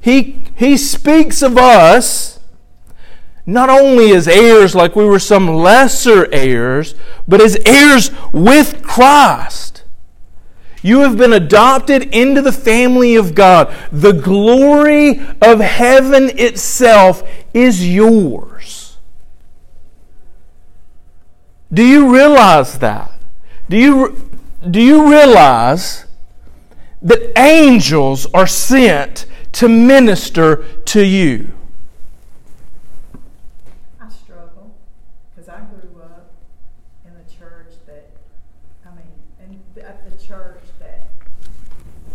He, 0.00 0.42
he 0.54 0.76
speaks 0.76 1.42
of 1.42 1.56
us 1.56 2.33
not 3.46 3.68
only 3.68 4.12
as 4.12 4.26
heirs 4.26 4.74
like 4.74 4.96
we 4.96 5.04
were 5.04 5.18
some 5.18 5.48
lesser 5.48 6.32
heirs, 6.32 6.94
but 7.28 7.40
as 7.40 7.56
heirs 7.66 8.10
with 8.32 8.82
Christ. 8.82 9.84
You 10.82 11.00
have 11.00 11.16
been 11.16 11.32
adopted 11.32 12.14
into 12.14 12.42
the 12.42 12.52
family 12.52 13.16
of 13.16 13.34
God. 13.34 13.74
The 13.90 14.12
glory 14.12 15.20
of 15.40 15.60
heaven 15.60 16.30
itself 16.38 17.22
is 17.54 17.88
yours. 17.88 18.98
Do 21.72 21.82
you 21.82 22.14
realize 22.14 22.78
that? 22.78 23.10
Do 23.68 23.76
you, 23.76 24.30
do 24.70 24.80
you 24.80 25.10
realize 25.10 26.04
that 27.02 27.36
angels 27.36 28.26
are 28.32 28.46
sent 28.46 29.26
to 29.52 29.68
minister 29.68 30.64
to 30.84 31.02
you? 31.04 31.52
I 34.00 34.08
struggle 34.08 34.74
because 35.34 35.48
I 35.48 35.60
grew 35.60 36.00
up 36.02 36.30
in 37.04 37.14
the 37.14 37.24
church 37.32 37.72
that, 37.86 38.10
I 38.86 38.90
mean, 38.90 39.60
in, 39.76 39.82
at 39.82 40.08
the 40.08 40.24
church 40.24 40.62
that 40.78 41.08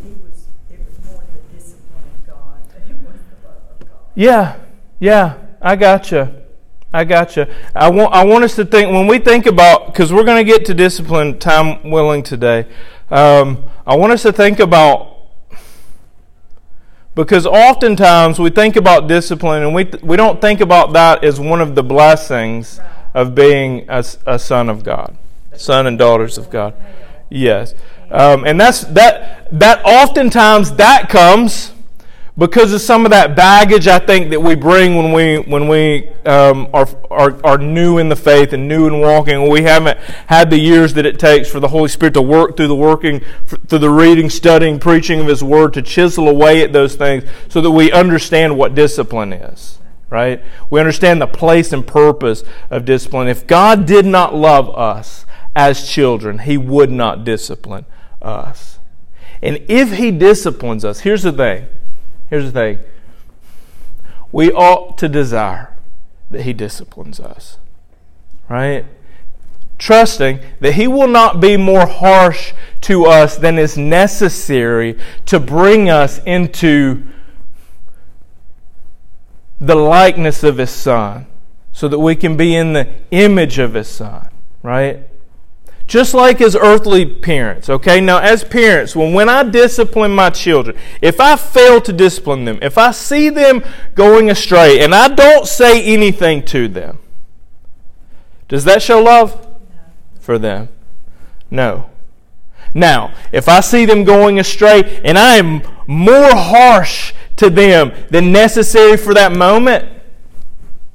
he 0.04 0.12
was, 0.24 0.48
it 0.72 0.80
was 0.80 1.06
more 1.12 1.24
the 1.34 1.56
discipline 1.58 2.04
of 2.16 2.28
God 2.28 2.62
than 2.70 2.84
it 2.90 2.98
was 3.04 3.20
the 3.20 3.48
love 3.48 3.62
of 3.80 3.88
God. 3.90 3.99
Yeah, 4.16 4.58
yeah, 5.00 5.38
I 5.62 5.76
gotcha. 5.76 6.44
I 6.92 7.04
gotcha. 7.04 7.48
I 7.76 7.90
want, 7.90 8.14
I 8.14 8.26
want 8.26 8.44
us 8.44 8.56
to 8.56 8.66
think, 8.66 8.92
when 8.92 9.06
we 9.06 9.20
think 9.20 9.46
about, 9.46 9.88
because 9.88 10.12
we're 10.12 10.24
going 10.24 10.44
to 10.44 10.52
get 10.52 10.66
to 10.66 10.74
discipline, 10.74 11.38
time 11.38 11.92
willing, 11.92 12.24
today. 12.24 12.66
Um, 13.12 13.64
I 13.86 13.96
want 13.96 14.12
us 14.12 14.24
to 14.24 14.34
think 14.34 14.60
about, 14.60 15.18
because 17.14 17.46
oftentimes 17.46 18.40
we 18.40 18.50
think 18.50 18.76
about 18.76 19.08
discipline 19.08 19.62
and 19.62 19.76
we, 19.76 19.86
we 20.02 20.18
don't 20.18 20.42
think 20.42 20.62
about 20.62 20.94
that 20.94 21.24
as 21.24 21.40
one 21.40 21.62
of 21.62 21.76
the 21.76 21.84
blessings 21.84 22.80
of 23.14 23.36
being 23.36 23.86
a, 23.88 24.04
a 24.26 24.40
son 24.40 24.70
of 24.70 24.84
God, 24.84 25.16
son 25.56 25.86
and 25.86 25.98
daughters 25.98 26.38
of 26.38 26.50
God. 26.50 26.74
Yes. 27.30 27.76
Um, 28.10 28.46
and 28.46 28.60
that's, 28.60 28.82
that, 28.86 29.48
that 29.60 29.84
oftentimes 29.86 30.74
that 30.74 31.10
comes 31.10 31.74
because 32.40 32.72
of 32.72 32.80
some 32.80 33.06
of 33.06 33.12
that 33.12 33.36
baggage 33.36 33.88
I 33.88 34.00
think 34.00 34.30
that 34.30 34.40
we 34.42 34.56
bring 34.56 34.96
when 34.96 35.12
we 35.12 35.40
when 35.40 35.68
we 35.68 36.08
um, 36.26 36.70
are, 36.74 36.88
are 37.12 37.46
are 37.46 37.58
new 37.58 37.98
in 37.98 38.08
the 38.08 38.16
faith 38.16 38.54
and 38.54 38.68
new 38.68 38.88
in 38.88 39.02
walking. 39.02 39.50
We 39.50 39.64
haven't 39.64 40.00
had 40.28 40.50
the 40.50 40.58
years 40.58 40.94
that 40.94 41.06
it 41.06 41.20
takes 41.20 41.52
for 41.52 41.60
the 41.60 41.68
Holy 41.68 41.90
Spirit 41.90 42.14
to 42.14 42.22
work 42.22 42.56
through 42.56 42.70
the 42.70 42.76
working 42.76 43.22
through 43.68 43.80
the 43.80 43.90
reading, 43.90 44.30
studying, 44.30 44.80
preaching 44.80 45.20
of 45.20 45.28
His 45.28 45.44
Word 45.44 45.74
to 45.74 45.82
chisel 45.82 46.30
away 46.30 46.64
at 46.64 46.72
those 46.72 46.96
things, 46.96 47.26
so 47.50 47.60
that 47.60 47.72
we 47.72 47.92
understand 47.92 48.58
what 48.58 48.74
discipline 48.74 49.34
is. 49.34 49.78
Right? 50.10 50.42
We 50.70 50.80
understand 50.80 51.22
the 51.22 51.28
place 51.28 51.74
and 51.74 51.86
purpose 51.86 52.44
of 52.72 52.86
discipline. 52.86 53.28
If 53.28 53.46
God 53.46 53.86
did 53.86 54.06
not 54.06 54.34
love 54.34 54.70
us 54.76 55.26
as 55.56 55.88
children, 55.88 56.40
He 56.40 56.58
would 56.58 56.90
not 56.90 57.26
discipline 57.26 57.86
us. 58.22 58.80
And 59.44 59.58
if 59.68 59.98
He 59.98 60.10
disciplines 60.10 60.86
us, 60.86 61.02
here's 61.02 61.24
the 61.24 61.34
thing 61.34 61.68
Here's 62.30 62.46
the 62.46 62.52
thing 62.52 62.80
we 64.32 64.52
ought 64.52 64.98
to 65.00 65.10
desire 65.10 65.76
that 66.30 66.44
He 66.44 66.54
disciplines 66.54 67.20
us, 67.20 67.58
right? 68.48 68.86
Trusting 69.80 70.40
that 70.60 70.74
He 70.74 70.88
will 70.88 71.08
not 71.08 71.40
be 71.40 71.58
more 71.58 71.88
harsh 71.88 72.54
to 72.82 73.06
us 73.06 73.38
than 73.38 73.58
is 73.58 73.78
necessary 73.78 74.98
to 75.26 75.40
bring 75.40 75.90
us 75.90 76.20
into 76.26 77.04
the 79.60 79.76
likeness 79.76 80.44
of 80.44 80.58
His 80.58 80.70
Son 80.70 81.26
so 81.72 81.88
that 81.88 82.00
we 82.00 82.16
can 82.16 82.38
be 82.38 82.56
in 82.56 82.74
the 82.74 82.88
image 83.10 83.58
of 83.58 83.74
His 83.74 83.88
Son, 83.88 84.30
right? 84.62 85.09
Just 85.90 86.14
like 86.14 86.40
as 86.40 86.56
earthly 86.56 87.04
parents, 87.04 87.68
okay? 87.68 88.00
Now, 88.00 88.20
as 88.20 88.44
parents, 88.44 88.96
when, 88.96 89.12
when 89.12 89.28
I 89.28 89.42
discipline 89.42 90.12
my 90.12 90.30
children, 90.30 90.78
if 91.02 91.20
I 91.20 91.36
fail 91.36 91.82
to 91.82 91.92
discipline 91.92 92.46
them, 92.46 92.60
if 92.62 92.78
I 92.78 92.92
see 92.92 93.30
them 93.30 93.64
going 93.96 94.30
astray 94.30 94.82
and 94.82 94.94
I 94.94 95.08
don't 95.08 95.48
say 95.48 95.84
anything 95.84 96.46
to 96.46 96.68
them, 96.68 97.00
does 98.48 98.66
that 98.66 98.84
show 98.84 99.02
love 99.02 99.48
for 100.20 100.38
them? 100.38 100.70
No. 101.50 101.90
Now, 102.76 103.12
if 103.32 103.50
I 103.50 103.60
see 103.62 103.86
them 103.86 104.04
going 104.04 104.38
astray 104.38 105.02
and 105.04 105.18
I 105.18 105.38
am 105.38 105.64
more 105.88 106.36
harsh 106.36 107.14
to 107.38 107.50
them 107.50 107.94
than 108.12 108.32
necessary 108.32 108.96
for 108.96 109.16
that 109.16 109.36
moment, 109.36 109.92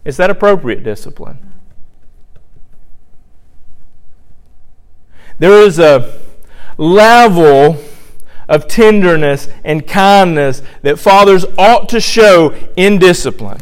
is 0.04 0.18
that 0.18 0.30
appropriate 0.30 0.84
discipline? 0.84 1.53
There 5.38 5.62
is 5.62 5.78
a 5.78 6.20
level 6.76 7.78
of 8.48 8.68
tenderness 8.68 9.48
and 9.64 9.86
kindness 9.86 10.62
that 10.82 10.98
fathers 10.98 11.44
ought 11.56 11.88
to 11.90 12.00
show 12.00 12.54
in 12.76 12.98
discipline. 12.98 13.60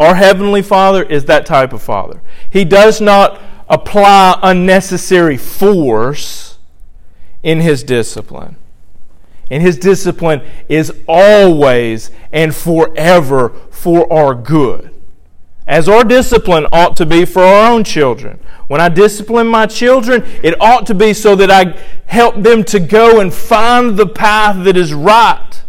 Our 0.00 0.16
Heavenly 0.16 0.62
Father 0.62 1.04
is 1.04 1.26
that 1.26 1.46
type 1.46 1.72
of 1.72 1.82
Father. 1.82 2.20
He 2.50 2.64
does 2.64 3.00
not 3.00 3.40
apply 3.68 4.38
unnecessary 4.42 5.36
force 5.36 6.58
in 7.42 7.60
His 7.60 7.82
discipline. 7.82 8.56
And 9.50 9.62
His 9.62 9.78
discipline 9.78 10.42
is 10.68 10.92
always 11.06 12.10
and 12.32 12.54
forever 12.54 13.50
for 13.70 14.12
our 14.12 14.34
good. 14.34 14.93
As 15.66 15.88
our 15.88 16.04
discipline 16.04 16.66
ought 16.72 16.96
to 16.96 17.06
be 17.06 17.24
for 17.24 17.42
our 17.42 17.72
own 17.72 17.84
children. 17.84 18.38
When 18.66 18.80
I 18.80 18.88
discipline 18.88 19.46
my 19.46 19.66
children, 19.66 20.22
it 20.42 20.60
ought 20.60 20.86
to 20.86 20.94
be 20.94 21.14
so 21.14 21.34
that 21.36 21.50
I 21.50 21.78
help 22.06 22.42
them 22.42 22.64
to 22.64 22.80
go 22.80 23.20
and 23.20 23.32
find 23.32 23.96
the 23.96 24.06
path 24.06 24.64
that 24.64 24.76
is 24.76 24.92
right. 24.92 25.62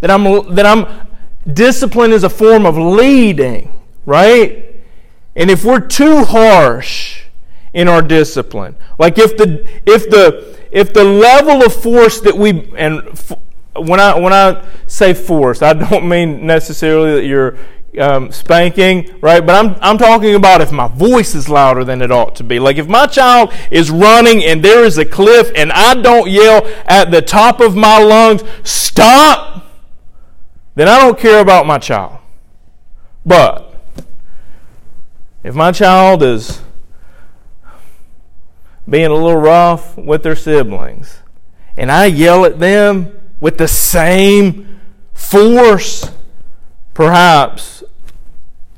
That 0.00 0.10
I'm, 0.10 0.54
that 0.54 0.66
I'm, 0.66 1.08
discipline 1.50 2.12
is 2.12 2.24
a 2.24 2.30
form 2.30 2.66
of 2.66 2.76
leading, 2.76 3.72
right? 4.04 4.66
And 5.34 5.50
if 5.50 5.64
we're 5.64 5.80
too 5.80 6.24
harsh 6.24 7.22
in 7.72 7.88
our 7.88 8.02
discipline, 8.02 8.76
like 8.98 9.18
if 9.18 9.36
the, 9.36 9.66
if 9.86 10.10
the, 10.10 10.58
if 10.70 10.92
the 10.92 11.04
level 11.04 11.64
of 11.64 11.74
force 11.74 12.20
that 12.20 12.36
we, 12.36 12.70
and 12.76 13.18
when 13.74 14.00
I, 14.00 14.18
when 14.18 14.32
I 14.32 14.66
say 14.86 15.14
force, 15.14 15.62
I 15.62 15.72
don't 15.72 16.08
mean 16.08 16.46
necessarily 16.46 17.14
that 17.14 17.26
you're, 17.26 17.56
um, 17.98 18.30
spanking, 18.32 19.18
right? 19.20 19.44
But 19.44 19.64
I'm, 19.64 19.76
I'm 19.80 19.98
talking 19.98 20.34
about 20.34 20.60
if 20.60 20.72
my 20.72 20.88
voice 20.88 21.34
is 21.34 21.48
louder 21.48 21.84
than 21.84 22.02
it 22.02 22.10
ought 22.10 22.36
to 22.36 22.44
be. 22.44 22.58
Like 22.58 22.76
if 22.76 22.86
my 22.86 23.06
child 23.06 23.52
is 23.70 23.90
running 23.90 24.44
and 24.44 24.62
there 24.62 24.84
is 24.84 24.98
a 24.98 25.04
cliff 25.04 25.50
and 25.54 25.72
I 25.72 25.94
don't 25.94 26.28
yell 26.28 26.66
at 26.86 27.10
the 27.10 27.22
top 27.22 27.60
of 27.60 27.76
my 27.76 27.98
lungs, 28.02 28.42
stop, 28.62 29.64
then 30.74 30.88
I 30.88 30.98
don't 30.98 31.18
care 31.18 31.40
about 31.40 31.66
my 31.66 31.78
child. 31.78 32.18
But 33.24 33.74
if 35.42 35.54
my 35.54 35.72
child 35.72 36.22
is 36.22 36.60
being 38.88 39.06
a 39.06 39.14
little 39.14 39.36
rough 39.36 39.96
with 39.96 40.22
their 40.22 40.36
siblings 40.36 41.18
and 41.76 41.90
I 41.90 42.06
yell 42.06 42.44
at 42.44 42.58
them 42.58 43.18
with 43.40 43.58
the 43.58 43.68
same 43.68 44.80
force, 45.12 46.10
perhaps 46.98 47.84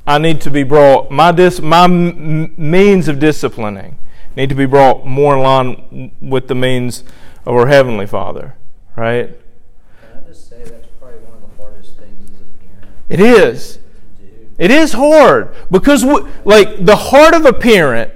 I 0.05 0.19
need 0.19 0.41
to 0.41 0.51
be 0.51 0.61
brought, 0.61 1.09
my, 1.09 1.31
dis, 1.31 1.59
my 1.59 1.85
m- 1.85 2.53
means 2.55 3.07
of 3.07 3.17
disciplining 3.17 3.97
need 4.35 4.49
to 4.49 4.55
be 4.55 4.67
brought 4.67 5.07
more 5.07 5.35
in 5.35 5.41
line 5.41 6.11
with 6.21 6.47
the 6.47 6.53
means 6.53 7.03
of 7.47 7.55
our 7.55 7.65
Heavenly 7.65 8.05
Father, 8.05 8.53
right? 8.95 9.29
Can 10.01 10.23
I 10.23 10.27
just 10.27 10.47
say 10.47 10.63
that's 10.63 10.85
probably 10.99 11.17
one 11.21 11.33
of 11.33 11.41
the 11.41 11.63
hardest 11.63 11.97
things 11.97 12.29
as 12.29 12.41
a 12.41 12.43
parent? 12.63 12.91
It 13.09 13.19
is. 13.19 13.79
It 14.59 14.69
is 14.69 14.93
hard 14.93 15.55
because, 15.71 16.05
we, 16.05 16.21
like, 16.45 16.85
the 16.85 16.97
heart 16.97 17.33
of 17.33 17.47
a 17.47 17.53
parent 17.53 18.13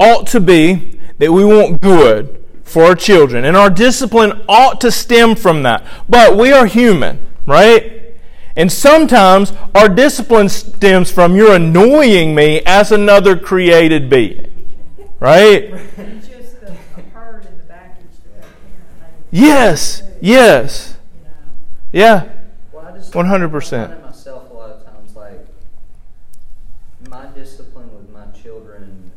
ought 0.00 0.26
to 0.26 0.40
be 0.40 0.98
that 1.18 1.30
we 1.30 1.44
want 1.44 1.80
good 1.80 2.44
for 2.64 2.82
our 2.82 2.96
children, 2.96 3.44
and 3.44 3.56
our 3.56 3.70
discipline 3.70 4.42
ought 4.48 4.80
to 4.80 4.90
stem 4.90 5.36
from 5.36 5.62
that. 5.62 5.86
But 6.08 6.36
we 6.36 6.50
are 6.50 6.66
human, 6.66 7.24
right? 7.46 7.97
And 8.58 8.72
sometimes 8.72 9.52
our 9.72 9.88
discipline 9.88 10.48
stems 10.48 11.12
from 11.12 11.36
you're 11.36 11.54
annoying 11.54 12.34
me 12.34 12.60
as 12.66 12.90
another 12.90 13.38
created 13.38 14.10
being. 14.10 14.68
Right? 15.20 15.72
Yes, 19.30 20.02
yes. 20.22 20.96
Yeah. 21.92 22.28
100%. 22.72 23.90
I 23.90 24.08
myself 24.08 24.50
a 24.50 24.54
lot 24.54 24.70
of 24.70 24.86
times, 24.86 25.14
like, 25.14 25.46
my 27.10 27.26
discipline 27.26 27.94
with 27.94 28.08
my 28.08 28.24
children 28.30 29.12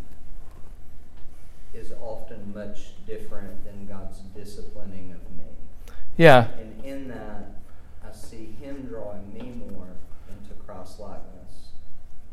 is 1.74 1.94
often 2.04 2.54
much 2.54 2.92
different 3.08 3.64
than 3.64 3.88
God's 3.88 4.20
disciplining 4.36 5.14
of 5.14 5.22
me. 5.38 5.46
Yeah. 6.18 6.48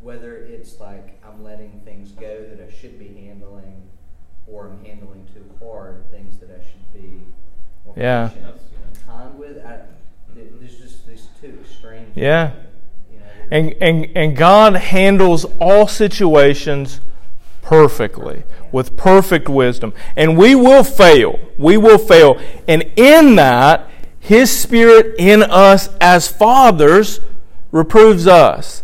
Whether 0.01 0.37
it's 0.37 0.81
like 0.81 1.21
I'm 1.23 1.45
letting 1.45 1.83
things 1.85 2.13
go 2.13 2.47
that 2.49 2.67
I 2.67 2.73
should 2.73 2.99
be 2.99 3.09
handling, 3.09 3.83
or 4.47 4.69
I'm 4.69 4.85
handling 4.85 5.27
too 5.35 5.45
hard 5.63 6.11
things 6.11 6.39
that 6.39 6.51
I 6.51 6.63
should 6.63 6.95
be 6.95 7.21
more 7.85 7.95
yeah. 7.97 8.31
kind 9.07 9.39
with. 9.39 9.65
I, 9.65 9.81
there's 10.35 10.79
just 10.79 11.07
these 11.07 11.29
two 11.41 11.59
extremes. 11.61 12.17
Yeah. 12.17 12.53
You 13.13 13.19
know, 13.19 13.25
and, 13.51 13.75
and, 13.83 14.17
and 14.17 14.37
God 14.37 14.77
handles 14.77 15.45
all 15.61 15.89
situations 15.89 17.01
perfectly 17.61 18.45
with 18.73 18.97
perfect 18.97 19.49
wisdom. 19.49 19.93
And 20.17 20.39
we 20.39 20.55
will 20.55 20.85
fail. 20.85 21.39
We 21.59 21.77
will 21.77 21.99
fail. 21.99 22.41
And 22.67 22.83
in 22.97 23.37
that, 23.37 23.91
His 24.21 24.51
Spirit 24.57 25.15
in 25.19 25.43
us 25.43 25.89
as 26.01 26.29
fathers 26.29 27.21
reproves 27.71 28.27
us. 28.27 28.83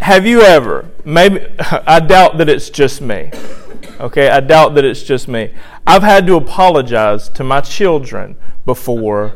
Have 0.00 0.26
you 0.26 0.42
ever, 0.42 0.90
maybe, 1.04 1.44
I 1.58 2.00
doubt 2.00 2.38
that 2.38 2.48
it's 2.48 2.70
just 2.70 3.00
me. 3.00 3.30
Okay, 4.00 4.28
I 4.28 4.40
doubt 4.40 4.74
that 4.76 4.84
it's 4.84 5.02
just 5.02 5.26
me. 5.26 5.52
I've 5.86 6.02
had 6.02 6.26
to 6.28 6.36
apologize 6.36 7.28
to 7.30 7.42
my 7.42 7.60
children 7.60 8.36
before 8.64 9.34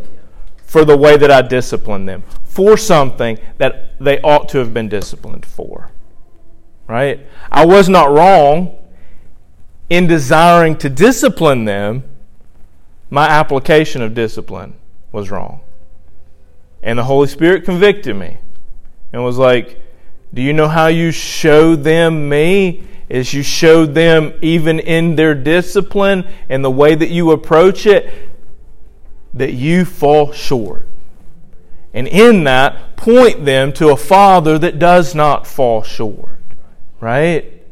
for 0.64 0.84
the 0.84 0.96
way 0.96 1.16
that 1.16 1.30
I 1.30 1.42
discipline 1.42 2.06
them 2.06 2.22
for 2.44 2.76
something 2.76 3.38
that 3.58 3.98
they 3.98 4.20
ought 4.20 4.48
to 4.50 4.58
have 4.58 4.72
been 4.72 4.88
disciplined 4.88 5.46
for. 5.46 5.90
Right? 6.86 7.26
I 7.50 7.64
was 7.64 7.88
not 7.88 8.10
wrong 8.10 8.76
in 9.88 10.06
desiring 10.06 10.76
to 10.78 10.88
discipline 10.88 11.64
them. 11.64 12.04
My 13.10 13.28
application 13.28 14.00
of 14.00 14.14
discipline 14.14 14.74
was 15.12 15.30
wrong. 15.30 15.60
And 16.82 16.98
the 16.98 17.04
Holy 17.04 17.28
Spirit 17.28 17.64
convicted 17.64 18.16
me 18.16 18.38
and 19.12 19.22
was 19.22 19.38
like, 19.38 19.80
Do 20.34 20.42
you 20.42 20.52
know 20.52 20.68
how 20.68 20.88
you 20.88 21.12
show 21.12 21.76
them 21.76 22.28
me? 22.28 22.84
Is 23.08 23.34
you 23.34 23.42
show 23.42 23.84
them 23.84 24.32
even 24.40 24.80
in 24.80 25.16
their 25.16 25.34
discipline 25.34 26.26
and 26.48 26.64
the 26.64 26.70
way 26.70 26.94
that 26.94 27.10
you 27.10 27.30
approach 27.30 27.84
it 27.84 28.12
that 29.34 29.52
you 29.52 29.84
fall 29.84 30.32
short. 30.32 30.88
And 31.92 32.08
in 32.08 32.44
that, 32.44 32.96
point 32.96 33.44
them 33.44 33.72
to 33.74 33.90
a 33.90 33.96
Father 33.96 34.58
that 34.58 34.78
does 34.78 35.14
not 35.14 35.46
fall 35.46 35.82
short. 35.82 36.38
Right? 37.00 37.62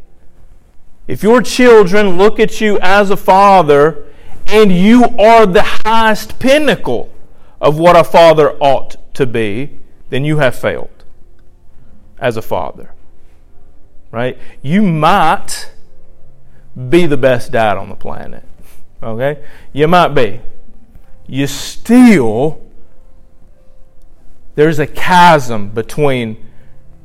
If 1.11 1.23
your 1.23 1.43
children 1.43 2.19
look 2.19 2.39
at 2.39 2.61
you 2.61 2.79
as 2.81 3.11
a 3.11 3.17
father 3.17 4.07
and 4.47 4.71
you 4.71 5.05
are 5.19 5.45
the 5.45 5.63
highest 5.63 6.39
pinnacle 6.39 7.13
of 7.61 7.79
what 7.79 7.97
a 7.97 8.05
father 8.05 8.53
ought 8.59 8.97
to 9.15 9.27
be, 9.27 9.79
then 10.09 10.25
you 10.25 10.39
have 10.39 10.55
failed 10.55 11.05
as 12.19 12.37
a 12.37 12.43
father. 12.43 12.93
Right? 14.11 14.39
You 14.63 14.83
might 14.83 15.71
be 16.89 17.07
the 17.07 17.17
best 17.17 17.53
dad 17.53 17.77
on 17.77 17.89
the 17.89 17.95
planet. 17.95 18.45
Okay? 19.03 19.45
You 19.73 19.89
might 19.89 20.09
be 20.09 20.41
you 21.31 21.47
still, 21.47 22.61
there's 24.57 24.81
a 24.81 24.87
chasm 24.87 25.69
between 25.69 26.45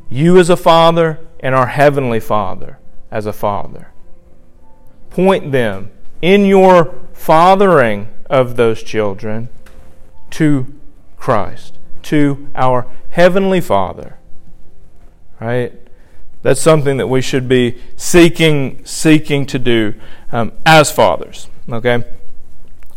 you 0.10 0.40
as 0.40 0.50
a 0.50 0.58
father 0.58 1.20
and 1.40 1.54
our 1.54 1.68
Heavenly 1.68 2.20
Father 2.20 2.80
as 3.12 3.28
a 3.28 3.34
father. 3.34 3.90
Point 5.12 5.52
them 5.52 5.92
in 6.24 6.46
your 6.46 6.96
fathering 7.14 8.10
of 8.28 8.56
those 8.56 8.82
children 8.82 9.50
to 10.32 10.74
Christ, 11.18 11.78
to 12.04 12.50
our 12.56 12.88
Heavenly 13.10 13.62
Father. 13.62 14.18
Right? 15.40 15.74
That's 16.42 16.62
something 16.62 16.98
that 16.98 17.08
we 17.08 17.22
should 17.22 17.50
be 17.50 17.82
seeking 17.96 18.86
seeking 18.86 19.46
to 19.48 19.58
do 19.58 19.96
um, 20.32 20.52
as 20.66 20.92
fathers. 20.92 21.48
Okay. 21.68 22.04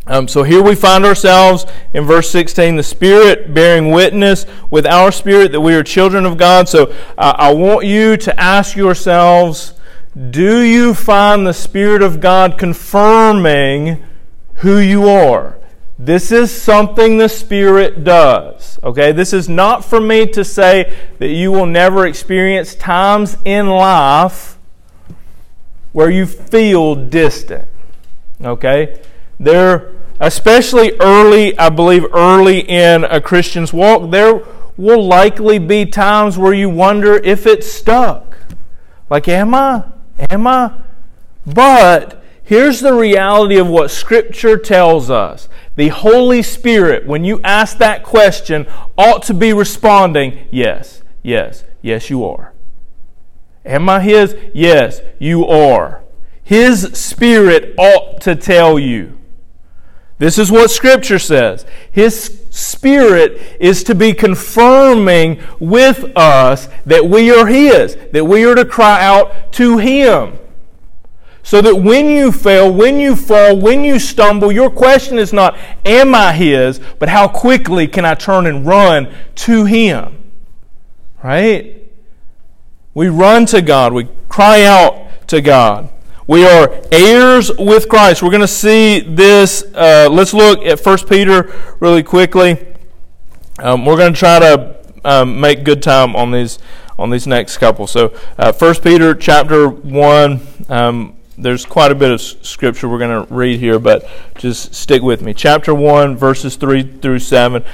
Um, 0.06 0.26
so 0.26 0.42
here 0.42 0.62
we 0.62 0.74
find 0.74 1.04
ourselves 1.04 1.66
in 1.92 2.04
verse 2.04 2.30
16, 2.30 2.76
the 2.76 2.82
Spirit 2.82 3.52
bearing 3.52 3.90
witness 3.90 4.46
with 4.70 4.86
our 4.86 5.12
spirit 5.12 5.52
that 5.52 5.60
we 5.60 5.74
are 5.74 5.82
children 5.82 6.24
of 6.24 6.38
God. 6.38 6.66
So 6.66 6.94
uh, 7.18 7.34
I 7.36 7.52
want 7.52 7.86
you 7.86 8.16
to 8.16 8.40
ask 8.40 8.74
yourselves 8.74 9.74
do 10.30 10.62
you 10.62 10.94
find 10.94 11.46
the 11.46 11.52
Spirit 11.52 12.02
of 12.02 12.20
God 12.20 12.58
confirming 12.58 14.02
who 14.56 14.78
you 14.78 15.08
are? 15.08 15.57
This 15.98 16.30
is 16.30 16.50
something 16.50 17.18
the 17.18 17.28
Spirit 17.28 18.04
does. 18.04 18.78
Okay? 18.84 19.12
This 19.12 19.32
is 19.32 19.48
not 19.48 19.84
for 19.84 20.00
me 20.00 20.26
to 20.28 20.44
say 20.44 20.96
that 21.18 21.28
you 21.28 21.50
will 21.50 21.66
never 21.66 22.06
experience 22.06 22.74
times 22.74 23.36
in 23.44 23.66
life 23.66 24.58
where 25.92 26.10
you 26.10 26.26
feel 26.26 26.94
distant. 26.94 27.66
Okay? 28.42 29.02
There 29.40 29.98
especially 30.20 30.92
early, 31.00 31.58
I 31.58 31.68
believe, 31.68 32.04
early 32.12 32.60
in 32.60 33.04
a 33.04 33.20
Christian's 33.20 33.72
walk, 33.72 34.10
there 34.10 34.42
will 34.76 35.04
likely 35.04 35.58
be 35.58 35.86
times 35.86 36.38
where 36.38 36.52
you 36.52 36.68
wonder 36.68 37.14
if 37.14 37.46
it's 37.46 37.70
stuck. 37.70 38.36
Like, 39.10 39.28
am 39.28 39.54
I? 39.54 39.84
Am 40.30 40.46
I? 40.46 40.72
But 41.46 42.22
here's 42.44 42.80
the 42.80 42.94
reality 42.94 43.58
of 43.58 43.68
what 43.68 43.90
Scripture 43.90 44.56
tells 44.56 45.10
us. 45.10 45.48
The 45.78 45.88
Holy 45.90 46.42
Spirit, 46.42 47.06
when 47.06 47.22
you 47.22 47.40
ask 47.44 47.78
that 47.78 48.02
question, 48.02 48.66
ought 48.98 49.22
to 49.22 49.32
be 49.32 49.52
responding, 49.52 50.48
yes, 50.50 51.04
yes, 51.22 51.62
yes, 51.82 52.10
you 52.10 52.24
are. 52.24 52.52
Am 53.64 53.88
I 53.88 54.00
His? 54.00 54.34
Yes, 54.52 55.00
you 55.20 55.46
are. 55.46 56.02
His 56.42 56.98
Spirit 56.98 57.76
ought 57.78 58.20
to 58.22 58.34
tell 58.34 58.76
you. 58.76 59.20
This 60.18 60.36
is 60.36 60.50
what 60.50 60.72
Scripture 60.72 61.20
says. 61.20 61.64
His 61.92 62.44
Spirit 62.50 63.40
is 63.60 63.84
to 63.84 63.94
be 63.94 64.14
confirming 64.14 65.40
with 65.60 66.10
us 66.16 66.68
that 66.86 67.06
we 67.06 67.30
are 67.30 67.46
His, 67.46 67.96
that 68.12 68.24
we 68.24 68.44
are 68.44 68.56
to 68.56 68.64
cry 68.64 69.04
out 69.04 69.52
to 69.52 69.78
Him. 69.78 70.40
So 71.48 71.62
that 71.62 71.76
when 71.76 72.10
you 72.10 72.30
fail, 72.30 72.70
when 72.70 73.00
you 73.00 73.16
fall, 73.16 73.56
when 73.56 73.82
you 73.82 73.98
stumble, 73.98 74.52
your 74.52 74.68
question 74.68 75.18
is 75.18 75.32
not, 75.32 75.56
Am 75.82 76.14
I 76.14 76.34
His? 76.34 76.78
but 76.98 77.08
how 77.08 77.26
quickly 77.26 77.88
can 77.88 78.04
I 78.04 78.12
turn 78.16 78.44
and 78.44 78.66
run 78.66 79.10
to 79.36 79.64
Him? 79.64 80.30
Right? 81.24 81.90
We 82.92 83.08
run 83.08 83.46
to 83.46 83.62
God, 83.62 83.94
we 83.94 84.08
cry 84.28 84.64
out 84.64 85.26
to 85.28 85.40
God. 85.40 85.88
We 86.26 86.46
are 86.46 86.82
heirs 86.92 87.50
with 87.58 87.88
Christ. 87.88 88.22
We're 88.22 88.28
going 88.28 88.42
to 88.42 88.46
see 88.46 89.00
this. 89.00 89.64
Uh, 89.74 90.10
let's 90.10 90.34
look 90.34 90.62
at 90.66 90.84
1 90.84 90.98
Peter 91.08 91.50
really 91.80 92.02
quickly. 92.02 92.62
Um, 93.58 93.86
we're 93.86 93.96
going 93.96 94.12
to 94.12 94.18
try 94.18 94.38
to 94.38 94.76
um, 95.02 95.40
make 95.40 95.64
good 95.64 95.82
time 95.82 96.14
on 96.14 96.30
these 96.30 96.58
on 96.98 97.08
these 97.08 97.26
next 97.26 97.56
couple. 97.56 97.86
So, 97.86 98.12
uh, 98.36 98.52
1 98.52 98.74
Peter 98.82 99.14
chapter 99.14 99.66
1. 99.66 100.40
Um, 100.68 101.17
there's 101.38 101.64
quite 101.64 101.92
a 101.92 101.94
bit 101.94 102.10
of 102.10 102.20
scripture 102.20 102.88
we're 102.88 102.98
going 102.98 103.26
to 103.26 103.32
read 103.32 103.60
here, 103.60 103.78
but 103.78 104.08
just 104.36 104.74
stick 104.74 105.02
with 105.02 105.22
me. 105.22 105.32
Chapter 105.32 105.72
1, 105.72 106.16
verses 106.16 106.56
3 106.56 106.82
through 106.82 107.20
7. 107.20 107.64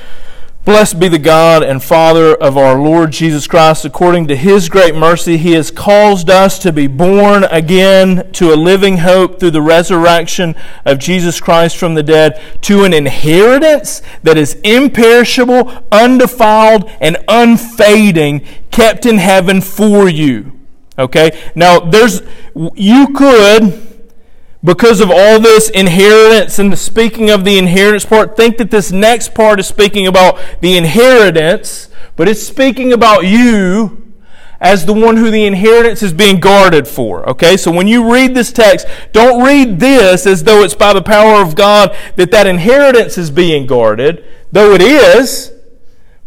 Blessed 0.67 0.99
be 0.99 1.09
the 1.09 1.19
God 1.19 1.63
and 1.63 1.83
Father 1.83 2.35
of 2.35 2.57
our 2.57 2.79
Lord 2.81 3.13
Jesus 3.13 3.47
Christ. 3.47 3.85
According 3.85 4.29
to 4.29 4.37
his 4.37 4.71
great 4.71 4.95
mercy, 4.95 5.37
he 5.37 5.53
has 5.53 5.71
caused 5.71 6.31
us 6.31 6.59
to 6.61 6.73
be 6.73 6.87
born 6.87 7.45
again 7.45 8.31
to 8.33 8.53
a 8.53 8.57
living 8.57 8.99
hope 8.99 9.41
through 9.41 9.51
the 9.51 9.61
resurrection 9.61 10.55
of 10.87 10.99
Jesus 10.99 11.39
Christ 11.39 11.77
from 11.77 11.95
the 11.95 12.03
dead, 12.03 12.41
to 12.63 12.85
an 12.85 12.95
inheritance 12.95 14.01
that 14.23 14.39
is 14.39 14.55
imperishable, 14.65 15.71
undefiled, 15.93 16.91
and 17.01 17.19
unfading, 17.29 18.47
kept 18.71 19.05
in 19.05 19.19
heaven 19.19 19.61
for 19.61 20.09
you. 20.09 20.64
Okay? 20.99 21.51
Now, 21.55 21.81
there's, 21.81 22.23
you 22.75 23.09
could 23.09 23.95
because 24.65 25.03
of 25.03 25.11
all 25.11 25.39
this 25.39 25.69
inheritance 25.69 26.59
and 26.59 26.73
the 26.73 26.77
speaking 26.77 27.29
of 27.29 27.45
the 27.45 27.59
inheritance 27.59 28.07
part, 28.07 28.35
think 28.35 28.57
that 28.57 28.71
this 28.71 28.91
next 28.91 29.35
part 29.35 29.61
is 29.61 29.67
speaking 29.67 30.07
about 30.07 30.41
the 30.63 30.77
inheritance, 30.77 31.91
but 32.17 32.29
it's 32.29 32.43
speaking 32.43 32.91
about 32.91 33.27
you 33.27 34.01
as 34.61 34.87
the 34.87 34.95
one 34.95 35.19
who 35.19 35.31
the 35.31 35.45
inheritance 35.45 36.03
is 36.03 36.15
being 36.15 36.41
guarded 36.41 36.89
for. 36.89 37.29
Okay, 37.29 37.59
so 37.59 37.71
when 37.71 37.87
you 37.87 38.11
read 38.11 38.35
this 38.35 38.51
text, 38.51 38.87
don't 39.13 39.45
read 39.45 39.79
this 39.81 40.27
as 40.27 40.45
though 40.45 40.65
it's 40.65 40.75
by 40.75 40.95
the 40.95 41.03
power 41.03 41.43
of 41.43 41.55
God 41.55 41.95
that 42.17 42.31
that 42.31 42.47
inheritance 42.47 43.19
is 43.19 43.31
being 43.31 43.67
guarded, 43.67 44.25
though 44.51 44.73
it 44.73 44.81
is. 44.81 45.53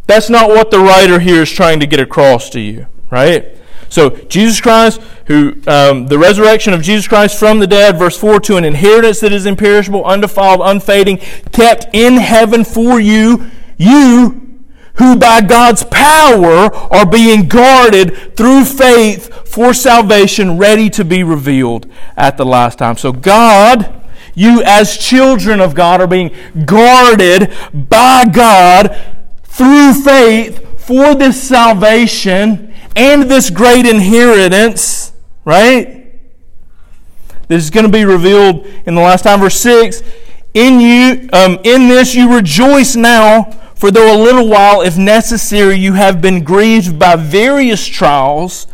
That's 0.05 0.29
not 0.29 0.49
what 0.49 0.69
the 0.69 0.79
writer 0.79 1.19
here 1.19 1.41
is 1.41 1.51
trying 1.51 1.79
to 1.79 1.87
get 1.87 1.99
across 1.99 2.51
to 2.51 2.59
you, 2.59 2.85
right? 3.09 3.57
So, 3.89 4.09
Jesus 4.09 4.59
Christ, 4.61 5.01
who, 5.27 5.61
um, 5.67 6.07
the 6.07 6.17
resurrection 6.17 6.73
of 6.73 6.81
Jesus 6.81 7.07
Christ 7.07 7.39
from 7.39 7.59
the 7.59 7.67
dead, 7.67 7.97
verse 7.97 8.17
4, 8.17 8.39
to 8.41 8.57
an 8.57 8.65
inheritance 8.65 9.19
that 9.21 9.31
is 9.31 9.45
imperishable, 9.45 10.03
undefiled, 10.03 10.61
unfading, 10.61 11.17
kept 11.51 11.87
in 11.93 12.15
heaven 12.15 12.63
for 12.63 12.99
you, 12.99 13.49
you 13.77 14.47
who 14.95 15.15
by 15.15 15.41
God's 15.41 15.83
power 15.83 16.73
are 16.91 17.05
being 17.05 17.47
guarded 17.47 18.35
through 18.35 18.65
faith 18.65 19.47
for 19.47 19.73
salvation, 19.73 20.57
ready 20.57 20.89
to 20.91 21.05
be 21.05 21.23
revealed 21.23 21.85
at 22.15 22.37
the 22.37 22.45
last 22.45 22.79
time. 22.79 22.97
So, 22.97 23.11
God, 23.11 23.93
you 24.33 24.61
as 24.63 24.97
children 24.97 25.61
of 25.61 25.75
God 25.75 26.01
are 26.01 26.07
being 26.07 26.33
guarded 26.65 27.53
by 27.73 28.25
God 28.25 28.99
through 29.43 29.93
faith 29.93 30.79
for 30.79 31.15
this 31.15 31.41
salvation 31.41 32.66
and 32.97 33.23
this 33.23 33.51
great 33.51 33.85
inheritance, 33.85 35.13
right? 35.45 36.19
This 37.47 37.63
is 37.63 37.69
going 37.69 37.85
to 37.85 37.91
be 37.91 38.03
revealed 38.03 38.65
in 38.85 38.95
the 38.95 39.01
last 39.01 39.21
time. 39.23 39.39
Verse 39.39 39.59
6 39.59 40.01
In 40.55 40.81
you, 40.81 41.29
um, 41.31 41.59
in 41.63 41.87
this 41.87 42.15
you 42.15 42.35
rejoice 42.35 42.95
now, 42.95 43.43
for 43.75 43.91
though 43.91 44.13
a 44.13 44.17
little 44.21 44.49
while, 44.49 44.81
if 44.81 44.97
necessary, 44.97 45.77
you 45.77 45.93
have 45.93 46.19
been 46.21 46.43
grieved 46.43 46.97
by 46.97 47.15
various 47.15 47.85
trials. 47.85 48.65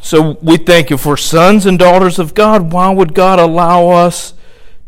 So 0.00 0.38
we 0.42 0.56
think 0.56 0.90
if 0.90 1.06
we're 1.06 1.16
sons 1.16 1.64
and 1.64 1.78
daughters 1.78 2.18
of 2.18 2.34
God, 2.34 2.72
why 2.72 2.90
would 2.90 3.14
God 3.14 3.38
allow 3.38 3.88
us 3.88 4.34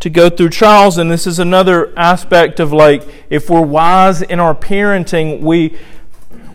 to 0.01 0.11
go 0.11 0.29
through 0.29 0.51
trials? 0.51 0.99
And 0.99 1.09
this 1.09 1.27
is 1.27 1.39
another 1.39 1.97
aspect 1.97 2.59
of 2.59 2.73
like, 2.73 3.05
if 3.31 3.49
we're 3.49 3.63
wise 3.65 4.23
in 4.23 4.41
our 4.41 4.55
parenting, 4.55 5.41
we 5.41 5.79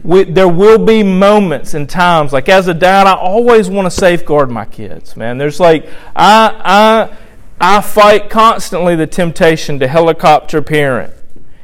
we, 0.04 0.26
there 0.26 0.50
will 0.50 0.84
be 0.84 1.02
moments 1.02 1.74
and 1.74 1.90
times 1.90 2.34
like 2.34 2.50
as 2.50 2.68
a 2.68 2.74
dad 2.74 3.08
i 3.08 3.14
always 3.14 3.70
want 3.70 3.86
to 3.86 3.92
safeguard 3.92 4.52
my 4.52 4.66
kids 4.66 5.16
man. 5.16 5.38
There's 5.38 5.60
like 5.60 5.88
i 6.16 7.10
i 7.10 7.18
i 7.78 7.82
fight 7.82 8.30
constantly 8.30 8.96
the 8.96 9.08
temptation 9.08 9.80
to 9.80 9.88
helicopter 9.88 10.62
parent 10.62 11.14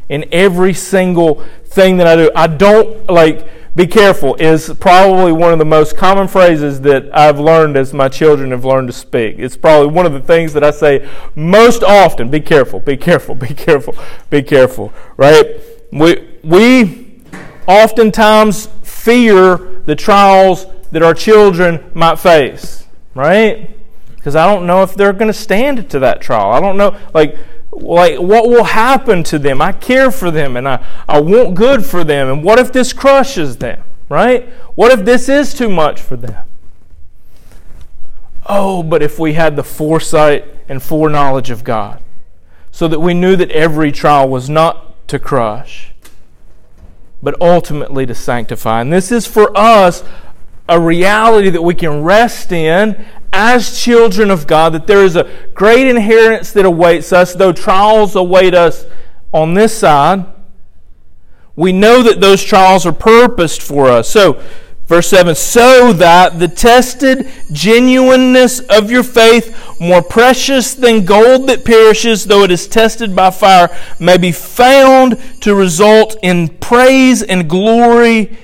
in 0.08 0.26
every 0.32 0.74
single 0.74 1.44
thing 1.66 1.98
that 1.98 2.08
i 2.08 2.16
do. 2.16 2.32
I 2.36 2.48
don't 2.48 3.10
like 3.10 3.76
be 3.76 3.86
careful 3.86 4.36
is 4.36 4.74
probably 4.80 5.32
one 5.32 5.54
of 5.54 5.60
the 5.60 5.66
most 5.66 5.96
common 5.98 6.28
phrases 6.28 6.82
that 6.82 7.16
i've 7.16 7.40
learned 7.40 7.76
as 7.76 7.94
my 7.94 8.08
children 8.08 8.52
have 8.52 8.64
learned 8.64 8.88
to 8.88 8.94
speak. 8.94 9.36
It's 9.38 9.58
probably 9.58 9.88
one 9.88 10.06
of 10.06 10.14
the 10.14 10.22
things 10.22 10.54
that 10.54 10.64
i 10.64 10.72
say 10.72 11.08
most 11.36 11.84
often. 11.84 12.30
Be 12.30 12.40
careful 12.40 12.80
be 12.80 12.96
careful 12.96 13.36
be 13.36 13.54
careful 13.54 13.96
be 14.30 14.42
careful 14.44 14.94
right? 15.18 15.46
We 15.92 16.26
we 16.42 17.09
oftentimes 17.70 18.66
fear 18.82 19.58
the 19.86 19.96
trials 19.96 20.66
that 20.92 21.04
our 21.04 21.14
children 21.14 21.90
might 21.94 22.18
face, 22.18 22.86
right? 23.14 23.70
Because 24.16 24.36
I 24.36 24.52
don't 24.52 24.66
know 24.66 24.82
if 24.82 24.96
they're 24.96 25.14
going 25.14 25.32
to 25.32 25.34
stand 25.34 25.90
to 25.92 26.00
that 26.00 26.20
trial. 26.20 26.52
I 26.52 26.60
don't 26.60 26.78
know, 26.78 26.98
like, 27.14 27.38
like 27.72 28.20
what 28.20 28.50
will 28.50 28.64
happen 28.64 29.24
to 29.26 29.38
them. 29.38 29.62
I 29.62 29.72
care 29.72 30.10
for 30.10 30.32
them 30.32 30.58
and 30.58 30.68
I, 30.68 30.84
I 31.08 31.22
want 31.22 31.54
good 31.54 31.86
for 31.86 32.04
them. 32.04 32.28
And 32.28 32.44
what 32.44 32.58
if 32.58 32.74
this 32.74 32.92
crushes 32.92 33.58
them, 33.58 33.84
right? 34.10 34.50
What 34.74 34.92
if 34.92 35.06
this 35.06 35.30
is 35.30 35.54
too 35.54 35.70
much 35.70 36.02
for 36.02 36.18
them? 36.18 36.44
Oh, 38.48 38.82
but 38.82 39.04
if 39.04 39.20
we 39.20 39.34
had 39.34 39.56
the 39.56 39.64
foresight 39.64 40.44
and 40.68 40.82
foreknowledge 40.82 41.52
of 41.52 41.64
God, 41.64 42.02
so 42.72 42.88
that 42.88 43.00
we 43.00 43.14
knew 43.14 43.36
that 43.36 43.52
every 43.52 43.92
trial 43.92 44.28
was 44.28 44.50
not 44.50 45.08
to 45.10 45.20
crush, 45.20 45.89
but 47.22 47.40
ultimately 47.42 48.06
to 48.06 48.16
sanctify. 48.16 48.82
And 48.82 48.92
this 48.92 49.12
is 49.12 49.26
for 49.26 49.56
us 49.58 50.04
a 50.68 50.80
reality 50.80 51.50
that 51.50 51.62
we 51.62 51.74
can 51.74 52.04
rest 52.04 52.52
in 52.52 53.06
as 53.34 53.80
children 53.80 54.32
of 54.32 54.48
God, 54.48 54.74
that 54.74 54.88
there 54.88 55.04
is 55.04 55.16
a 55.16 55.30
great 55.54 55.88
inheritance 55.88 56.52
that 56.54 56.66
awaits 56.66 57.12
us, 57.12 57.34
though 57.34 57.52
trials 57.52 58.16
await 58.16 58.54
us 58.54 58.86
on 59.32 59.54
this 59.54 59.78
side. 59.78 60.26
We 61.56 61.74
know 61.74 62.02
that 62.04 62.22
those 62.22 62.44
trials 62.44 62.86
are 62.86 62.94
purposed 62.94 63.62
for 63.62 63.88
us. 63.88 64.10
So, 64.10 64.42
Verse 64.90 65.08
7 65.10 65.36
So 65.36 65.94
that 65.94 66.40
the 66.40 66.48
tested 66.48 67.30
genuineness 67.52 68.60
of 68.60 68.90
your 68.90 69.04
faith, 69.04 69.56
more 69.80 70.02
precious 70.02 70.74
than 70.74 71.06
gold 71.06 71.48
that 71.48 71.64
perishes, 71.64 72.26
though 72.26 72.44
it 72.44 72.50
is 72.50 72.68
tested 72.68 73.16
by 73.16 73.30
fire, 73.30 73.70
may 74.00 74.18
be 74.18 74.32
found 74.32 75.22
to 75.42 75.54
result 75.54 76.18
in 76.24 76.50
praise 76.58 77.22
and 77.22 77.48
glory 77.48 78.36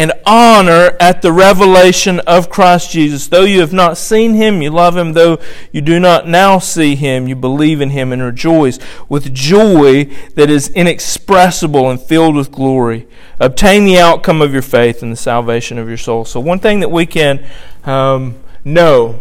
and 0.00 0.14
honor 0.24 0.96
at 0.98 1.20
the 1.20 1.30
revelation 1.30 2.20
of 2.20 2.48
Christ 2.48 2.90
Jesus. 2.90 3.28
Though 3.28 3.44
you 3.44 3.60
have 3.60 3.74
not 3.74 3.98
seen 3.98 4.32
him, 4.32 4.62
you 4.62 4.70
love 4.70 4.96
him. 4.96 5.12
Though 5.12 5.38
you 5.72 5.82
do 5.82 6.00
not 6.00 6.26
now 6.26 6.58
see 6.58 6.94
him, 6.96 7.28
you 7.28 7.36
believe 7.36 7.82
in 7.82 7.90
him 7.90 8.10
and 8.10 8.22
rejoice 8.22 8.78
with 9.10 9.34
joy 9.34 10.04
that 10.36 10.48
is 10.48 10.70
inexpressible 10.70 11.90
and 11.90 12.00
filled 12.00 12.34
with 12.34 12.50
glory. 12.50 13.06
Obtain 13.38 13.84
the 13.84 13.98
outcome 13.98 14.40
of 14.40 14.54
your 14.54 14.62
faith 14.62 15.02
and 15.02 15.12
the 15.12 15.16
salvation 15.16 15.76
of 15.76 15.86
your 15.86 15.98
soul. 15.98 16.24
So, 16.24 16.40
one 16.40 16.60
thing 16.60 16.80
that 16.80 16.90
we 16.90 17.04
can 17.04 17.46
um, 17.84 18.36
know 18.64 19.20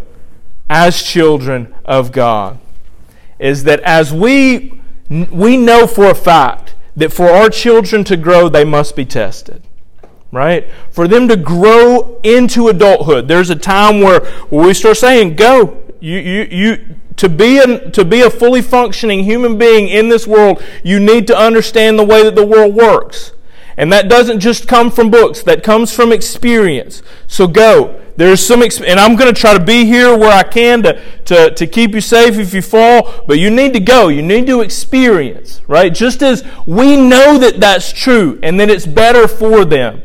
as 0.69 1.03
children 1.03 1.75
of 1.83 2.13
God 2.13 2.57
is 3.37 3.65
that 3.65 3.81
as 3.81 4.13
we 4.13 4.79
we 5.09 5.57
know 5.57 5.87
for 5.87 6.05
a 6.05 6.15
fact 6.15 6.75
that 6.95 7.11
for 7.11 7.27
our 7.27 7.49
children 7.49 8.05
to 8.05 8.15
grow, 8.15 8.47
they 8.47 8.63
must 8.63 8.95
be 8.95 9.03
tested 9.03 9.61
right? 10.31 10.67
For 10.91 11.07
them 11.07 11.27
to 11.27 11.35
grow 11.35 12.19
into 12.23 12.67
adulthood. 12.67 13.27
There's 13.27 13.49
a 13.49 13.55
time 13.55 14.01
where, 14.01 14.21
we 14.51 14.73
start 14.73 14.97
saying, 14.97 15.35
go. 15.35 15.83
You, 15.99 16.17
you, 16.19 16.47
you, 16.49 16.95
to 17.17 17.27
be, 17.27 17.57
a, 17.57 17.91
to 17.91 18.05
be 18.05 18.21
a 18.21 18.29
fully 18.29 18.61
functioning 18.61 19.23
human 19.23 19.57
being 19.57 19.89
in 19.89 20.09
this 20.09 20.25
world, 20.25 20.63
you 20.83 20.99
need 20.99 21.27
to 21.27 21.37
understand 21.37 21.99
the 21.99 22.05
way 22.05 22.23
that 22.23 22.35
the 22.35 22.45
world 22.45 22.73
works. 22.73 23.33
And 23.75 23.91
that 23.93 24.09
doesn't 24.09 24.39
just 24.39 24.67
come 24.67 24.91
from 24.91 25.09
books, 25.09 25.41
that 25.43 25.63
comes 25.63 25.93
from 25.93 26.11
experience. 26.11 27.01
So 27.27 27.47
go. 27.47 28.01
There's 28.17 28.45
some, 28.45 28.61
and 28.61 28.99
I'm 28.99 29.15
going 29.15 29.33
to 29.33 29.39
try 29.39 29.57
to 29.57 29.63
be 29.63 29.85
here 29.85 30.17
where 30.17 30.31
I 30.31 30.43
can 30.43 30.83
to, 30.83 31.01
to, 31.25 31.51
to 31.51 31.67
keep 31.67 31.93
you 31.93 32.01
safe 32.01 32.37
if 32.37 32.53
you 32.53 32.61
fall, 32.61 33.23
but 33.25 33.39
you 33.39 33.49
need 33.49 33.71
to 33.73 33.79
go. 33.79 34.09
You 34.09 34.21
need 34.21 34.45
to 34.47 34.59
experience, 34.59 35.61
right? 35.67 35.93
Just 35.93 36.21
as 36.21 36.43
we 36.65 36.97
know 36.97 37.37
that 37.37 37.61
that's 37.61 37.93
true 37.93 38.37
and 38.43 38.59
that 38.59 38.69
it's 38.69 38.85
better 38.85 39.25
for 39.25 39.63
them 39.63 40.03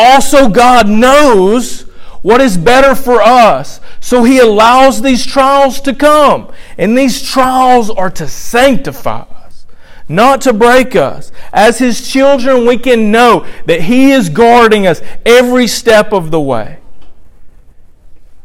also, 0.00 0.48
God 0.48 0.88
knows 0.88 1.82
what 2.22 2.40
is 2.40 2.56
better 2.56 2.94
for 2.94 3.20
us. 3.22 3.80
So 4.00 4.24
He 4.24 4.38
allows 4.38 5.02
these 5.02 5.26
trials 5.26 5.80
to 5.82 5.94
come. 5.94 6.52
And 6.78 6.96
these 6.96 7.22
trials 7.22 7.90
are 7.90 8.10
to 8.10 8.26
sanctify 8.26 9.22
us, 9.22 9.66
not 10.08 10.40
to 10.42 10.52
break 10.52 10.96
us. 10.96 11.32
As 11.52 11.78
His 11.78 12.10
children, 12.10 12.66
we 12.66 12.78
can 12.78 13.10
know 13.10 13.46
that 13.66 13.82
He 13.82 14.10
is 14.12 14.28
guarding 14.28 14.86
us 14.86 15.02
every 15.24 15.66
step 15.66 16.12
of 16.12 16.30
the 16.30 16.40
way. 16.40 16.78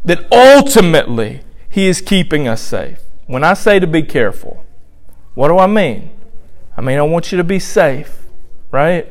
That 0.04 0.32
ultimately, 0.32 1.42
He 1.70 1.88
is 1.88 2.02
keeping 2.02 2.48
us 2.48 2.62
safe. 2.62 3.00
When 3.28 3.44
I 3.44 3.54
say 3.54 3.80
to 3.80 3.88
be 3.88 4.04
careful, 4.04 4.64
what 5.34 5.48
do 5.48 5.58
I 5.58 5.68
mean? 5.68 6.12
I 6.78 6.82
mean, 6.82 7.00
I 7.00 7.04
want 7.04 7.32
you 7.32 7.38
to 7.38 7.44
be 7.44 7.60
safe, 7.60 8.26
right? 8.72 9.08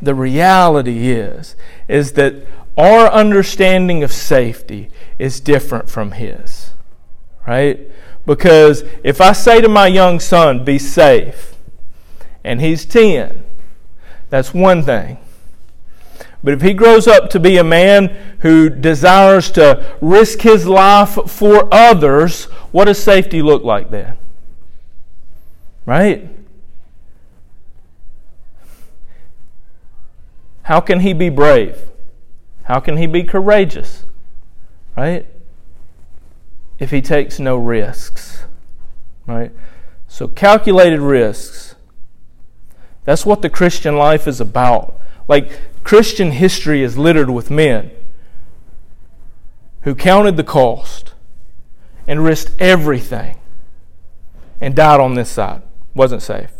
The 0.00 0.14
reality 0.14 1.10
is 1.10 1.56
is 1.88 2.12
that 2.12 2.34
our 2.76 3.10
understanding 3.10 4.02
of 4.02 4.12
safety 4.12 4.90
is 5.18 5.40
different 5.40 5.88
from 5.88 6.12
his. 6.12 6.70
Right? 7.46 7.90
Because 8.26 8.84
if 9.02 9.20
I 9.20 9.32
say 9.32 9.60
to 9.60 9.68
my 9.68 9.86
young 9.86 10.18
son, 10.18 10.64
be 10.64 10.78
safe, 10.78 11.54
and 12.42 12.60
he's 12.60 12.84
10, 12.86 13.44
that's 14.30 14.54
one 14.54 14.82
thing. 14.82 15.18
But 16.42 16.54
if 16.54 16.62
he 16.62 16.74
grows 16.74 17.06
up 17.06 17.30
to 17.30 17.40
be 17.40 17.56
a 17.56 17.64
man 17.64 18.36
who 18.40 18.68
desires 18.68 19.50
to 19.52 19.96
risk 20.00 20.40
his 20.40 20.66
life 20.66 21.18
for 21.26 21.68
others, 21.72 22.44
what 22.70 22.84
does 22.84 23.02
safety 23.02 23.40
look 23.40 23.62
like 23.62 23.90
then? 23.90 24.18
Right? 25.86 26.33
How 30.64 30.80
can 30.80 31.00
he 31.00 31.12
be 31.12 31.28
brave? 31.28 31.90
How 32.64 32.80
can 32.80 32.96
he 32.96 33.06
be 33.06 33.22
courageous? 33.22 34.04
Right? 34.96 35.26
If 36.78 36.90
he 36.90 37.02
takes 37.02 37.38
no 37.38 37.56
risks. 37.56 38.44
Right? 39.26 39.52
So, 40.08 40.28
calculated 40.28 41.00
risks. 41.00 41.74
That's 43.04 43.26
what 43.26 43.42
the 43.42 43.50
Christian 43.50 43.96
life 43.96 44.26
is 44.26 44.40
about. 44.40 44.98
Like, 45.28 45.60
Christian 45.84 46.30
history 46.30 46.82
is 46.82 46.96
littered 46.96 47.30
with 47.30 47.50
men 47.50 47.90
who 49.82 49.94
counted 49.94 50.38
the 50.38 50.44
cost 50.44 51.12
and 52.06 52.24
risked 52.24 52.52
everything 52.58 53.38
and 54.60 54.74
died 54.74 55.00
on 55.00 55.14
this 55.14 55.30
side. 55.30 55.62
Wasn't 55.94 56.22
safe. 56.22 56.50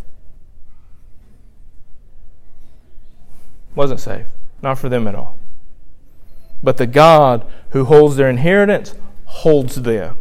Wasn't 3.74 4.00
safe. 4.00 4.26
Not 4.62 4.78
for 4.78 4.88
them 4.88 5.06
at 5.06 5.14
all. 5.14 5.36
But 6.62 6.76
the 6.76 6.86
God 6.86 7.46
who 7.70 7.84
holds 7.84 8.16
their 8.16 8.30
inheritance 8.30 8.94
holds 9.26 9.82
them. 9.82 10.16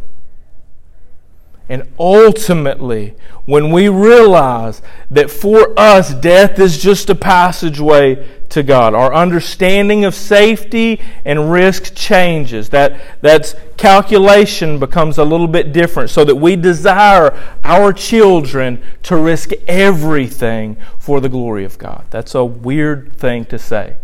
And 1.68 1.88
ultimately, 1.98 3.14
when 3.46 3.70
we 3.70 3.88
realize 3.88 4.82
that 5.10 5.30
for 5.30 5.78
us 5.78 6.14
death 6.14 6.58
is 6.58 6.82
just 6.82 7.08
a 7.10 7.14
passageway 7.14 8.26
to 8.50 8.62
God, 8.62 8.94
our 8.94 9.12
understanding 9.12 10.04
of 10.04 10.14
safety 10.14 11.00
and 11.24 11.50
risk 11.50 11.94
changes. 11.94 12.68
That 12.68 13.00
that's 13.20 13.56
calculation 13.76 14.78
becomes 14.78 15.18
a 15.18 15.24
little 15.24 15.48
bit 15.48 15.72
different 15.72 16.10
so 16.10 16.24
that 16.24 16.36
we 16.36 16.54
desire 16.54 17.36
our 17.64 17.92
children 17.92 18.82
to 19.04 19.16
risk 19.16 19.50
everything 19.66 20.76
for 20.98 21.20
the 21.20 21.28
glory 21.28 21.64
of 21.64 21.78
God. 21.78 22.04
That's 22.10 22.34
a 22.34 22.44
weird 22.44 23.14
thing 23.14 23.44
to 23.46 23.58
say. 23.58 23.96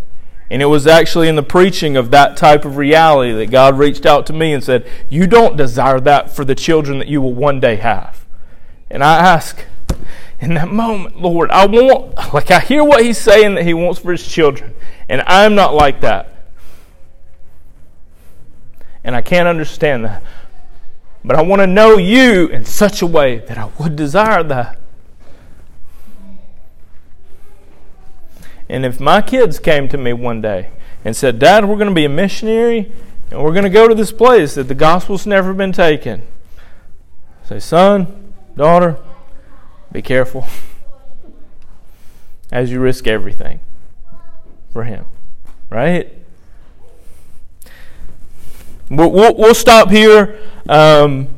And 0.50 0.60
it 0.60 0.66
was 0.66 0.86
actually 0.86 1.28
in 1.28 1.36
the 1.36 1.44
preaching 1.44 1.96
of 1.96 2.10
that 2.10 2.36
type 2.36 2.64
of 2.64 2.76
reality 2.76 3.32
that 3.32 3.52
God 3.52 3.78
reached 3.78 4.04
out 4.04 4.26
to 4.26 4.32
me 4.32 4.52
and 4.52 4.64
said, 4.64 4.86
You 5.08 5.28
don't 5.28 5.56
desire 5.56 6.00
that 6.00 6.34
for 6.34 6.44
the 6.44 6.56
children 6.56 6.98
that 6.98 7.06
you 7.06 7.22
will 7.22 7.34
one 7.34 7.60
day 7.60 7.76
have. 7.76 8.26
And 8.90 9.04
I 9.04 9.18
ask, 9.18 9.64
in 10.40 10.54
that 10.54 10.72
moment, 10.72 11.20
Lord, 11.20 11.52
I 11.52 11.66
want, 11.66 12.16
like, 12.34 12.50
I 12.50 12.58
hear 12.58 12.82
what 12.82 13.04
He's 13.04 13.18
saying 13.18 13.54
that 13.54 13.64
He 13.64 13.74
wants 13.74 14.00
for 14.00 14.10
His 14.10 14.26
children. 14.26 14.74
And 15.08 15.22
I'm 15.26 15.54
not 15.54 15.74
like 15.74 16.00
that. 16.00 16.34
And 19.04 19.14
I 19.14 19.22
can't 19.22 19.48
understand 19.48 20.04
that. 20.04 20.22
But 21.24 21.36
I 21.36 21.42
want 21.42 21.60
to 21.60 21.66
know 21.66 21.96
you 21.96 22.48
in 22.48 22.64
such 22.64 23.02
a 23.02 23.06
way 23.06 23.38
that 23.38 23.56
I 23.56 23.70
would 23.78 23.94
desire 23.94 24.42
that. 24.42 24.78
And 28.70 28.86
if 28.86 29.00
my 29.00 29.20
kids 29.20 29.58
came 29.58 29.88
to 29.88 29.98
me 29.98 30.12
one 30.12 30.40
day 30.40 30.70
and 31.04 31.16
said, 31.16 31.40
Dad, 31.40 31.68
we're 31.68 31.76
going 31.76 31.88
to 31.88 31.94
be 31.94 32.04
a 32.04 32.08
missionary 32.08 32.92
and 33.30 33.42
we're 33.42 33.52
going 33.52 33.64
to 33.64 33.70
go 33.70 33.88
to 33.88 33.94
this 33.96 34.12
place 34.12 34.54
that 34.54 34.68
the 34.68 34.76
gospel's 34.76 35.26
never 35.26 35.52
been 35.52 35.72
taken, 35.72 36.22
I 37.44 37.48
say, 37.48 37.58
son, 37.58 38.32
daughter, 38.56 38.96
be 39.90 40.02
careful 40.02 40.46
as 42.52 42.70
you 42.70 42.78
risk 42.80 43.08
everything 43.08 43.58
for 44.72 44.84
Him. 44.84 45.04
Right? 45.68 46.12
We'll, 48.88 49.10
we'll, 49.10 49.34
we'll 49.34 49.54
stop 49.54 49.90
here. 49.90 50.38
Um, 50.68 51.28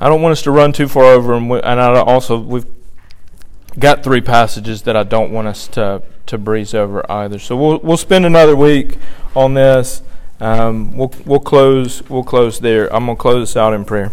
I 0.00 0.08
don't 0.08 0.20
want 0.20 0.32
us 0.32 0.42
to 0.42 0.50
run 0.50 0.72
too 0.72 0.88
far 0.88 1.04
over, 1.04 1.34
and, 1.34 1.48
we, 1.48 1.60
and 1.60 1.80
I 1.80 2.00
also 2.00 2.38
we've 2.38 2.66
got 3.78 4.02
three 4.02 4.20
passages 4.20 4.82
that 4.82 4.96
I 4.96 5.04
don't 5.04 5.32
want 5.32 5.48
us 5.48 5.68
to 5.68 6.02
to 6.26 6.38
breeze 6.38 6.74
over 6.74 7.10
either. 7.10 7.38
So 7.38 7.56
we'll 7.56 7.78
we'll 7.78 7.96
spend 7.96 8.26
another 8.26 8.56
week 8.56 8.98
on 9.34 9.54
this. 9.54 10.02
Um, 10.40 10.96
we'll 10.96 11.12
we'll 11.24 11.40
close 11.40 12.08
we'll 12.08 12.24
close 12.24 12.60
there. 12.60 12.92
I'm 12.94 13.06
gonna 13.06 13.16
close 13.16 13.48
this 13.48 13.56
out 13.56 13.74
in 13.74 13.84
prayer. 13.84 14.12